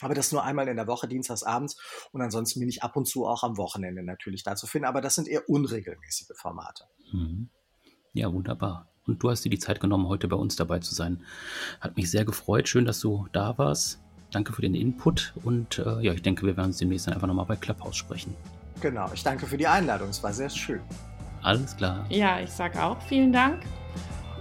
[0.00, 1.76] Aber das nur einmal in der Woche, dienstags abends.
[2.12, 4.86] Und ansonsten bin ich ab und zu auch am Wochenende natürlich da zu finden.
[4.86, 6.84] Aber das sind eher unregelmäßige Formate.
[7.12, 7.48] Mhm.
[8.12, 8.88] Ja, wunderbar.
[9.06, 11.22] Und du hast dir die Zeit genommen, heute bei uns dabei zu sein.
[11.80, 12.68] Hat mich sehr gefreut.
[12.68, 14.00] Schön, dass du da warst.
[14.30, 15.34] Danke für den Input.
[15.44, 18.34] Und äh, ja, ich denke, wir werden uns demnächst dann einfach nochmal bei Clubhouse sprechen.
[18.80, 19.10] Genau.
[19.12, 20.08] Ich danke für die Einladung.
[20.08, 20.80] Es war sehr schön.
[21.42, 22.06] Alles klar.
[22.08, 23.62] Ja, ich sage auch vielen Dank.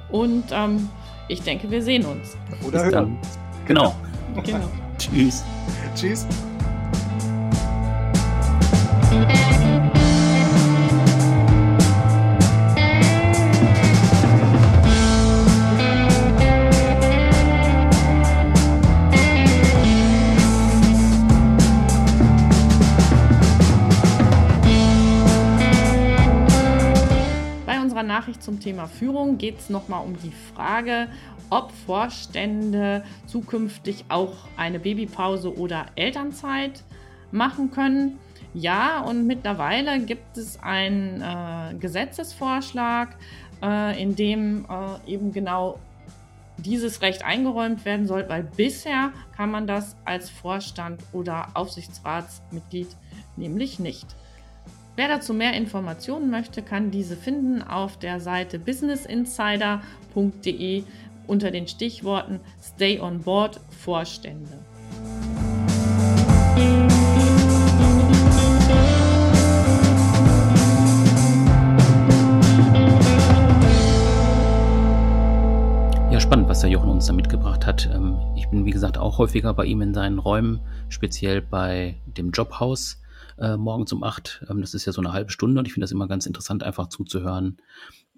[0.10, 0.89] Und ähm,
[1.28, 2.36] ich denke, wir sehen uns.
[2.66, 3.20] Oder Bis hören.
[3.22, 3.66] Dann.
[3.66, 3.95] Genau.
[4.43, 4.82] genau.
[5.14, 5.43] Tschüss.
[5.95, 6.26] Tschüss.
[28.64, 31.07] Thema Führung geht es nochmal um die Frage,
[31.49, 36.84] ob Vorstände zukünftig auch eine Babypause oder Elternzeit
[37.32, 38.18] machen können.
[38.53, 43.16] Ja, und mittlerweile gibt es einen äh, Gesetzesvorschlag,
[43.61, 45.80] äh, in dem äh, eben genau
[46.57, 52.89] dieses Recht eingeräumt werden soll, weil bisher kann man das als Vorstand oder Aufsichtsratsmitglied
[53.36, 54.05] nämlich nicht.
[54.95, 60.83] Wer dazu mehr Informationen möchte, kann diese finden auf der Seite businessinsider.de
[61.25, 64.59] unter den Stichworten Stay on Board Vorstände.
[76.11, 77.89] Ja, spannend, was der Jochen uns da mitgebracht hat.
[77.91, 82.29] Ähm, ich bin, wie gesagt, auch häufiger bei ihm in seinen Räumen, speziell bei dem
[82.29, 82.99] Jobhaus
[83.38, 84.45] äh, morgens um acht.
[84.49, 86.63] Ähm, das ist ja so eine halbe Stunde und ich finde das immer ganz interessant,
[86.63, 87.57] einfach zuzuhören,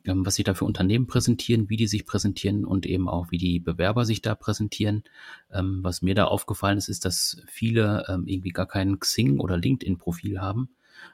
[0.06, 3.38] ähm, was sich da für Unternehmen präsentieren, wie die sich präsentieren und eben auch, wie
[3.38, 5.04] die Bewerber sich da präsentieren.
[5.52, 9.58] Ähm, was mir da aufgefallen ist, ist, dass viele ähm, irgendwie gar kein Xing- oder
[9.58, 10.70] LinkedIn-Profil haben.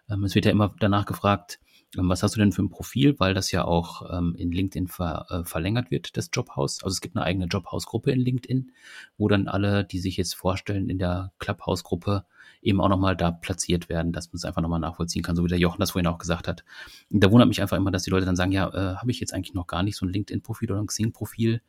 [0.09, 1.59] Ähm, es wird ja immer danach gefragt,
[1.97, 4.87] ähm, was hast du denn für ein Profil, weil das ja auch ähm, in LinkedIn
[4.87, 6.83] ver, äh, verlängert wird, das Jobhaus.
[6.83, 8.71] Also es gibt eine eigene Jobhaus-Gruppe in LinkedIn,
[9.17, 12.25] wo dann alle, die sich jetzt vorstellen, in der Clubhouse-Gruppe
[12.61, 15.49] eben auch nochmal da platziert werden, dass man es einfach nochmal nachvollziehen kann, so wie
[15.49, 16.63] der Jochen das vorhin auch gesagt hat.
[17.09, 19.33] Da wundert mich einfach immer, dass die Leute dann sagen, ja, äh, habe ich jetzt
[19.33, 21.61] eigentlich noch gar nicht so ein LinkedIn-Profil oder ein Xing-Profil.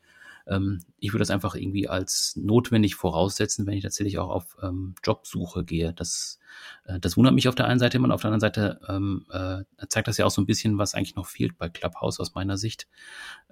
[0.47, 4.95] Ähm, ich würde das einfach irgendwie als notwendig voraussetzen, wenn ich tatsächlich auch auf ähm,
[5.05, 5.93] Jobsuche gehe.
[5.93, 6.41] Das,
[6.85, 9.63] äh, das wundert mich auf der einen Seite immer auf der anderen Seite ähm, äh,
[9.89, 12.59] zeigt das ja auch so ein bisschen, was eigentlich noch fehlt bei Clubhouse aus meiner
[12.59, 12.89] Sicht,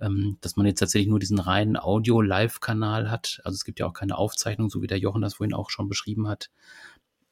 [0.01, 3.41] ähm, dass man jetzt tatsächlich nur diesen reinen Audio-Live-Kanal hat.
[3.45, 5.89] Also es gibt ja auch keine Aufzeichnung, so wie der Jochen das vorhin auch schon
[5.89, 6.51] beschrieben hat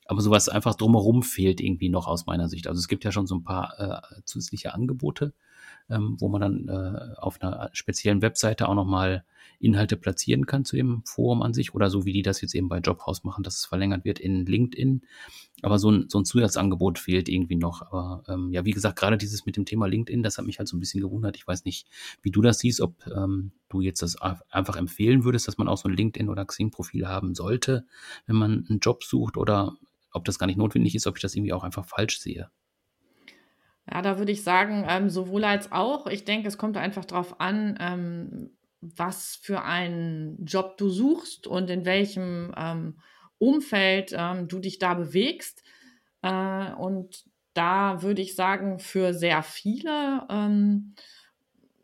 [0.09, 2.67] aber sowas einfach drumherum fehlt irgendwie noch aus meiner Sicht.
[2.67, 5.35] Also es gibt ja schon so ein paar äh, zusätzliche Angebote,
[5.91, 9.25] ähm, wo man dann äh, auf einer speziellen Webseite auch nochmal
[9.61, 12.69] Inhalte platzieren kann zu dem Forum an sich oder so wie die das jetzt eben
[12.69, 15.03] bei Jobhouse machen, dass es verlängert wird in LinkedIn.
[15.61, 17.83] Aber so ein, so ein Zusatzangebot fehlt irgendwie noch.
[17.83, 20.69] Aber ähm, ja, wie gesagt, gerade dieses mit dem Thema LinkedIn, das hat mich halt
[20.69, 21.37] so ein bisschen gewundert.
[21.37, 21.87] Ich weiß nicht,
[22.23, 25.77] wie du das siehst, ob ähm, du jetzt das einfach empfehlen würdest, dass man auch
[25.77, 27.85] so ein LinkedIn- oder Xing-Profil haben sollte,
[28.27, 29.77] wenn man einen Job sucht oder
[30.13, 32.51] ob das gar nicht notwendig ist, ob ich das irgendwie auch einfach falsch sehe.
[33.91, 36.07] Ja, da würde ich sagen, ähm, sowohl als auch.
[36.07, 38.51] Ich denke, es kommt einfach darauf an, ähm,
[38.81, 43.01] was für einen Job du suchst und in welchem ähm,
[43.39, 45.63] Umfeld ähm, du dich da bewegst.
[46.23, 50.95] Äh, und da würde ich sagen, für sehr viele ähm,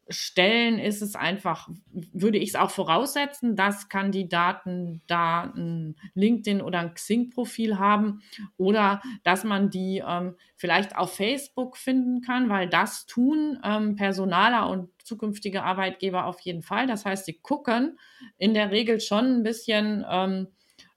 [0.08, 1.68] Stellen ist es einfach,
[2.12, 8.22] würde ich es auch voraussetzen, dass Kandidaten da ein LinkedIn oder ein Xing-Profil haben
[8.56, 14.68] oder dass man die ähm, vielleicht auf Facebook finden kann, weil das tun ähm, Personaler
[14.68, 16.86] und zukünftige Arbeitgeber auf jeden Fall.
[16.86, 17.98] Das heißt, sie gucken
[18.38, 20.48] in der Regel schon ein bisschen, ähm,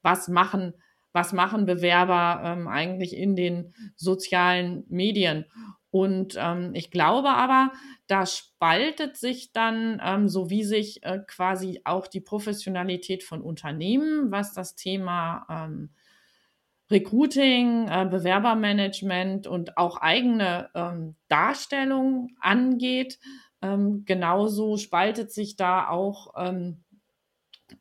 [0.02, 0.74] was machen
[1.18, 5.46] was machen Bewerber ähm, eigentlich in den sozialen Medien.
[5.90, 7.72] Und ähm, ich glaube aber,
[8.08, 14.32] da spaltet sich dann, ähm, so wie sich äh, quasi auch die Professionalität von Unternehmen,
[14.32, 15.90] was das Thema ähm,
[16.90, 23.20] Recruiting, äh, Bewerbermanagement und auch eigene ähm, Darstellung angeht.
[23.62, 26.84] Ähm, genauso spaltet sich da auch ähm,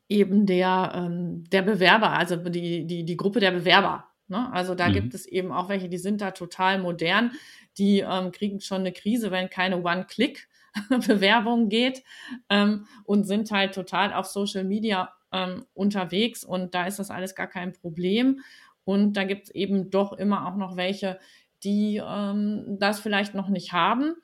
[0.09, 4.07] eben der, ähm, der Bewerber, also die, die, die Gruppe der Bewerber.
[4.29, 4.53] Ne?
[4.53, 4.95] Also da mhm.
[4.95, 7.33] gibt es eben auch welche, die sind da total modern,
[7.79, 12.03] die ähm, kriegen schon eine Krise, wenn keine One-Click-Bewerbung geht
[12.49, 17.35] ähm, und sind halt total auf Social Media ähm, unterwegs und da ist das alles
[17.35, 18.41] gar kein Problem.
[18.85, 21.19] Und da gibt es eben doch immer auch noch welche,
[21.65, 24.15] die ähm, das vielleicht noch nicht haben.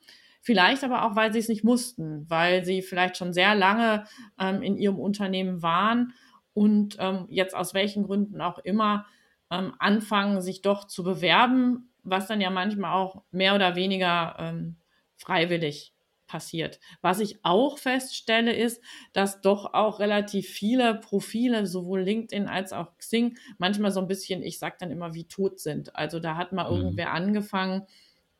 [0.41, 4.05] Vielleicht aber auch, weil sie es nicht mussten, weil sie vielleicht schon sehr lange
[4.39, 6.13] ähm, in ihrem Unternehmen waren
[6.53, 9.05] und ähm, jetzt aus welchen Gründen auch immer
[9.49, 14.77] anfangen, sich doch zu bewerben, was dann ja manchmal auch mehr oder weniger ähm,
[15.15, 15.93] freiwillig
[16.27, 16.79] passiert.
[17.01, 18.81] Was ich auch feststelle, ist,
[19.13, 24.41] dass doch auch relativ viele Profile, sowohl LinkedIn als auch Xing, manchmal so ein bisschen,
[24.41, 25.95] ich sage dann immer, wie tot sind.
[25.95, 26.77] Also da hat mal mhm.
[26.77, 27.83] irgendwer angefangen.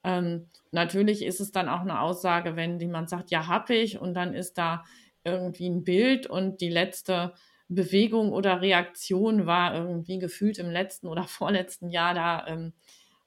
[0.03, 4.16] Ähm, natürlich ist es dann auch eine Aussage, wenn jemand sagt, ja, hab ich, und
[4.16, 4.84] dann ist da
[5.24, 7.34] irgendwie ein Bild und die letzte
[7.70, 12.47] Bewegung oder Reaktion war irgendwie gefühlt im letzten oder vorletzten Jahr da.
[12.47, 12.74] Ähm,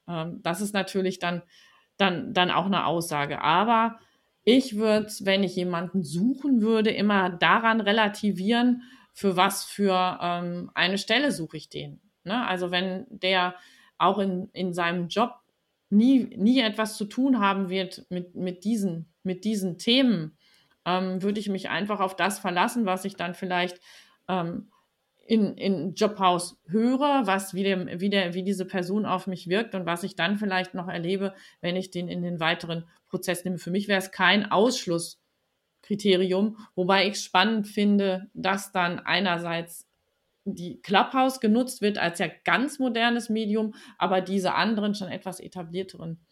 [0.09, 1.43] ähm, das ist natürlich dann,
[1.97, 3.43] dann, dann auch eine Aussage.
[3.43, 3.99] Aber
[4.45, 8.83] ich würde, wenn ich jemanden suchen würde, immer daran relativieren,
[9.13, 12.01] für was für ähm, eine Stelle suche ich den.
[12.25, 12.47] Ne?
[12.47, 13.55] Also wenn der
[13.99, 15.35] auch in, in seinem Job
[15.89, 20.37] nie, nie etwas zu tun haben wird mit, mit, diesen, mit diesen Themen,
[20.85, 23.81] ähm, würde ich mich einfach auf das verlassen, was ich dann vielleicht
[24.29, 24.71] ähm,
[25.27, 29.75] in, in Jobhaus höre, was wie, dem, wie, der, wie diese Person auf mich wirkt
[29.75, 33.59] und was ich dann vielleicht noch erlebe, wenn ich den in den weiteren Prozess nehme.
[33.59, 39.89] Für mich wäre es kein Ausschlusskriterium, wobei ich spannend finde, dass dann einerseits
[40.45, 46.25] die Clubhouse genutzt wird als ja ganz modernes Medium, aber diese anderen schon etwas etablierteren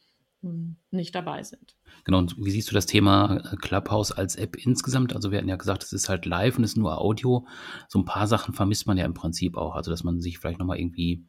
[0.91, 1.77] nicht dabei sind.
[2.05, 5.15] Genau, und wie siehst du das Thema äh, Clubhouse als App insgesamt?
[5.15, 7.47] Also wir hatten ja gesagt, es ist halt live und es ist nur Audio.
[7.89, 9.75] So ein paar Sachen vermisst man ja im Prinzip auch.
[9.75, 11.25] Also dass man sich vielleicht nochmal irgendwie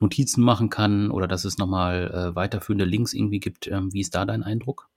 [0.00, 3.66] Notizen machen kann oder dass es nochmal äh, weiterführende Links irgendwie gibt.
[3.68, 4.88] Ähm, wie ist da dein Eindruck?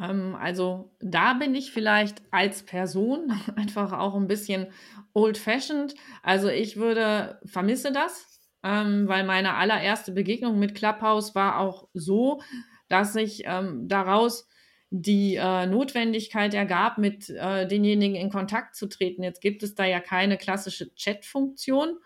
[0.00, 4.68] Ähm, also da bin ich vielleicht als Person einfach auch ein bisschen
[5.12, 5.94] old-fashioned.
[6.22, 12.40] Also ich würde, vermisse das, ähm, weil meine allererste Begegnung mit Clubhouse war auch so,
[12.88, 14.48] dass sich ähm, daraus
[14.90, 19.24] die äh, Notwendigkeit ergab, mit äh, denjenigen in Kontakt zu treten.
[19.24, 21.98] Jetzt gibt es da ja keine klassische Chat-Funktion.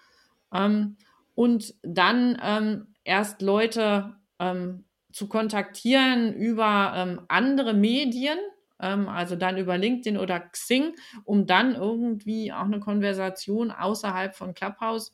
[0.54, 0.96] Ähm,
[1.34, 8.38] und dann ähm, erst Leute ähm, zu kontaktieren über ähm, andere Medien,
[8.80, 14.54] ähm, also dann über LinkedIn oder Xing, um dann irgendwie auch eine Konversation außerhalb von
[14.54, 15.12] Clubhouse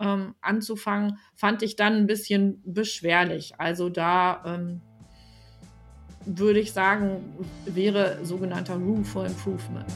[0.00, 3.54] ähm, anzufangen, fand ich dann ein bisschen beschwerlich.
[3.58, 4.42] Also da
[6.26, 7.22] würde ich sagen,
[7.64, 9.86] wäre sogenannter Room for Improvement.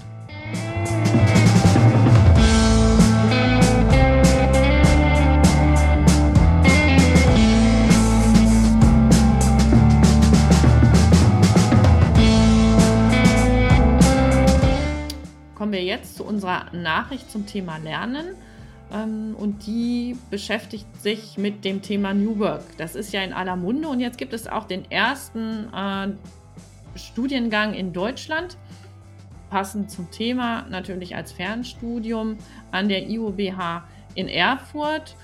[15.55, 18.37] Kommen wir jetzt zu unserer Nachricht zum Thema Lernen.
[18.93, 22.63] Ähm, und die beschäftigt sich mit dem Thema New Work.
[22.79, 26.09] Das ist ja in aller Munde und jetzt gibt es auch den ersten äh,
[26.99, 28.57] Studiengang in Deutschland,
[29.51, 32.39] passend zum Thema natürlich als Fernstudium
[32.71, 33.85] an der IUBH
[34.15, 35.17] in Erfurt.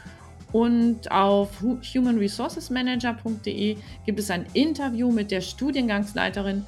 [0.52, 6.66] Und auf humanresourcesmanager.de gibt es ein Interview mit der Studiengangsleiterin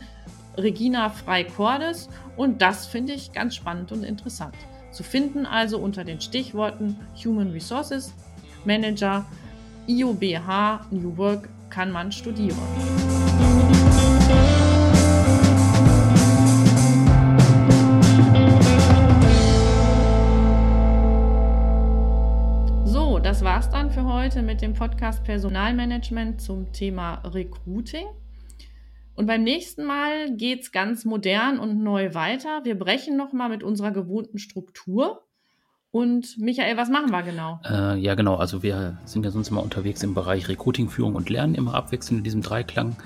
[0.57, 4.55] Regina Frei-Cordes und das finde ich ganz spannend und interessant.
[4.95, 8.14] Zu finden also unter den Stichworten Human Resources
[8.64, 9.26] Manager,
[9.88, 12.57] IOBH, New Work kann man studieren.
[22.84, 28.07] So, das war's dann für heute mit dem Podcast Personalmanagement zum Thema Recruiting.
[29.16, 32.64] Und beim nächsten Mal geht es ganz modern und neu weiter.
[32.64, 35.24] Wir brechen nochmal mit unserer gewohnten Struktur.
[35.95, 37.61] Und Michael, was machen wir genau?
[37.64, 38.34] Äh, ja, genau.
[38.34, 42.18] Also wir sind ja sonst immer unterwegs im Bereich Recruiting, Führung und Lernen, immer abwechselnd
[42.18, 42.97] in diesem Dreiklang.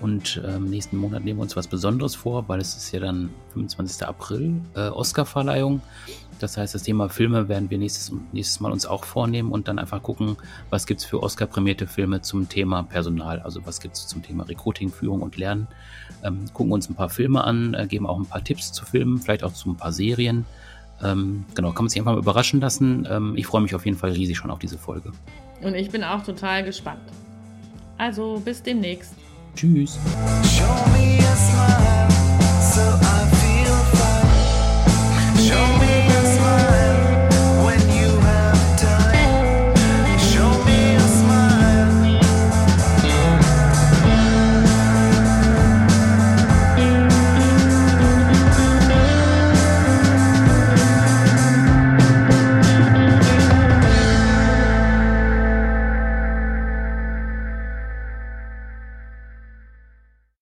[0.00, 3.28] Und ähm, nächsten Monat nehmen wir uns was Besonderes vor, weil es ist ja dann
[3.52, 4.08] 25.
[4.08, 5.82] April, äh, Oscarverleihung.
[6.38, 9.78] Das heißt, das Thema Filme werden wir nächstes, nächstes Mal uns auch vornehmen und dann
[9.78, 10.38] einfach gucken,
[10.70, 14.44] was gibt es für Oscar-prämierte Filme zum Thema Personal, also was gibt es zum Thema
[14.44, 15.68] Recruiting, Führung und Lernen.
[16.24, 19.18] Ähm, gucken uns ein paar Filme an, äh, geben auch ein paar Tipps zu Filmen,
[19.18, 20.46] vielleicht auch zu ein paar Serien.
[21.02, 23.06] Ähm, genau, kann man sich einfach mal überraschen lassen.
[23.10, 25.12] Ähm, ich freue mich auf jeden Fall riesig schon auf diese Folge.
[25.62, 27.00] Und ich bin auch total gespannt.
[27.96, 29.14] Also bis demnächst.
[29.54, 29.98] Tschüss.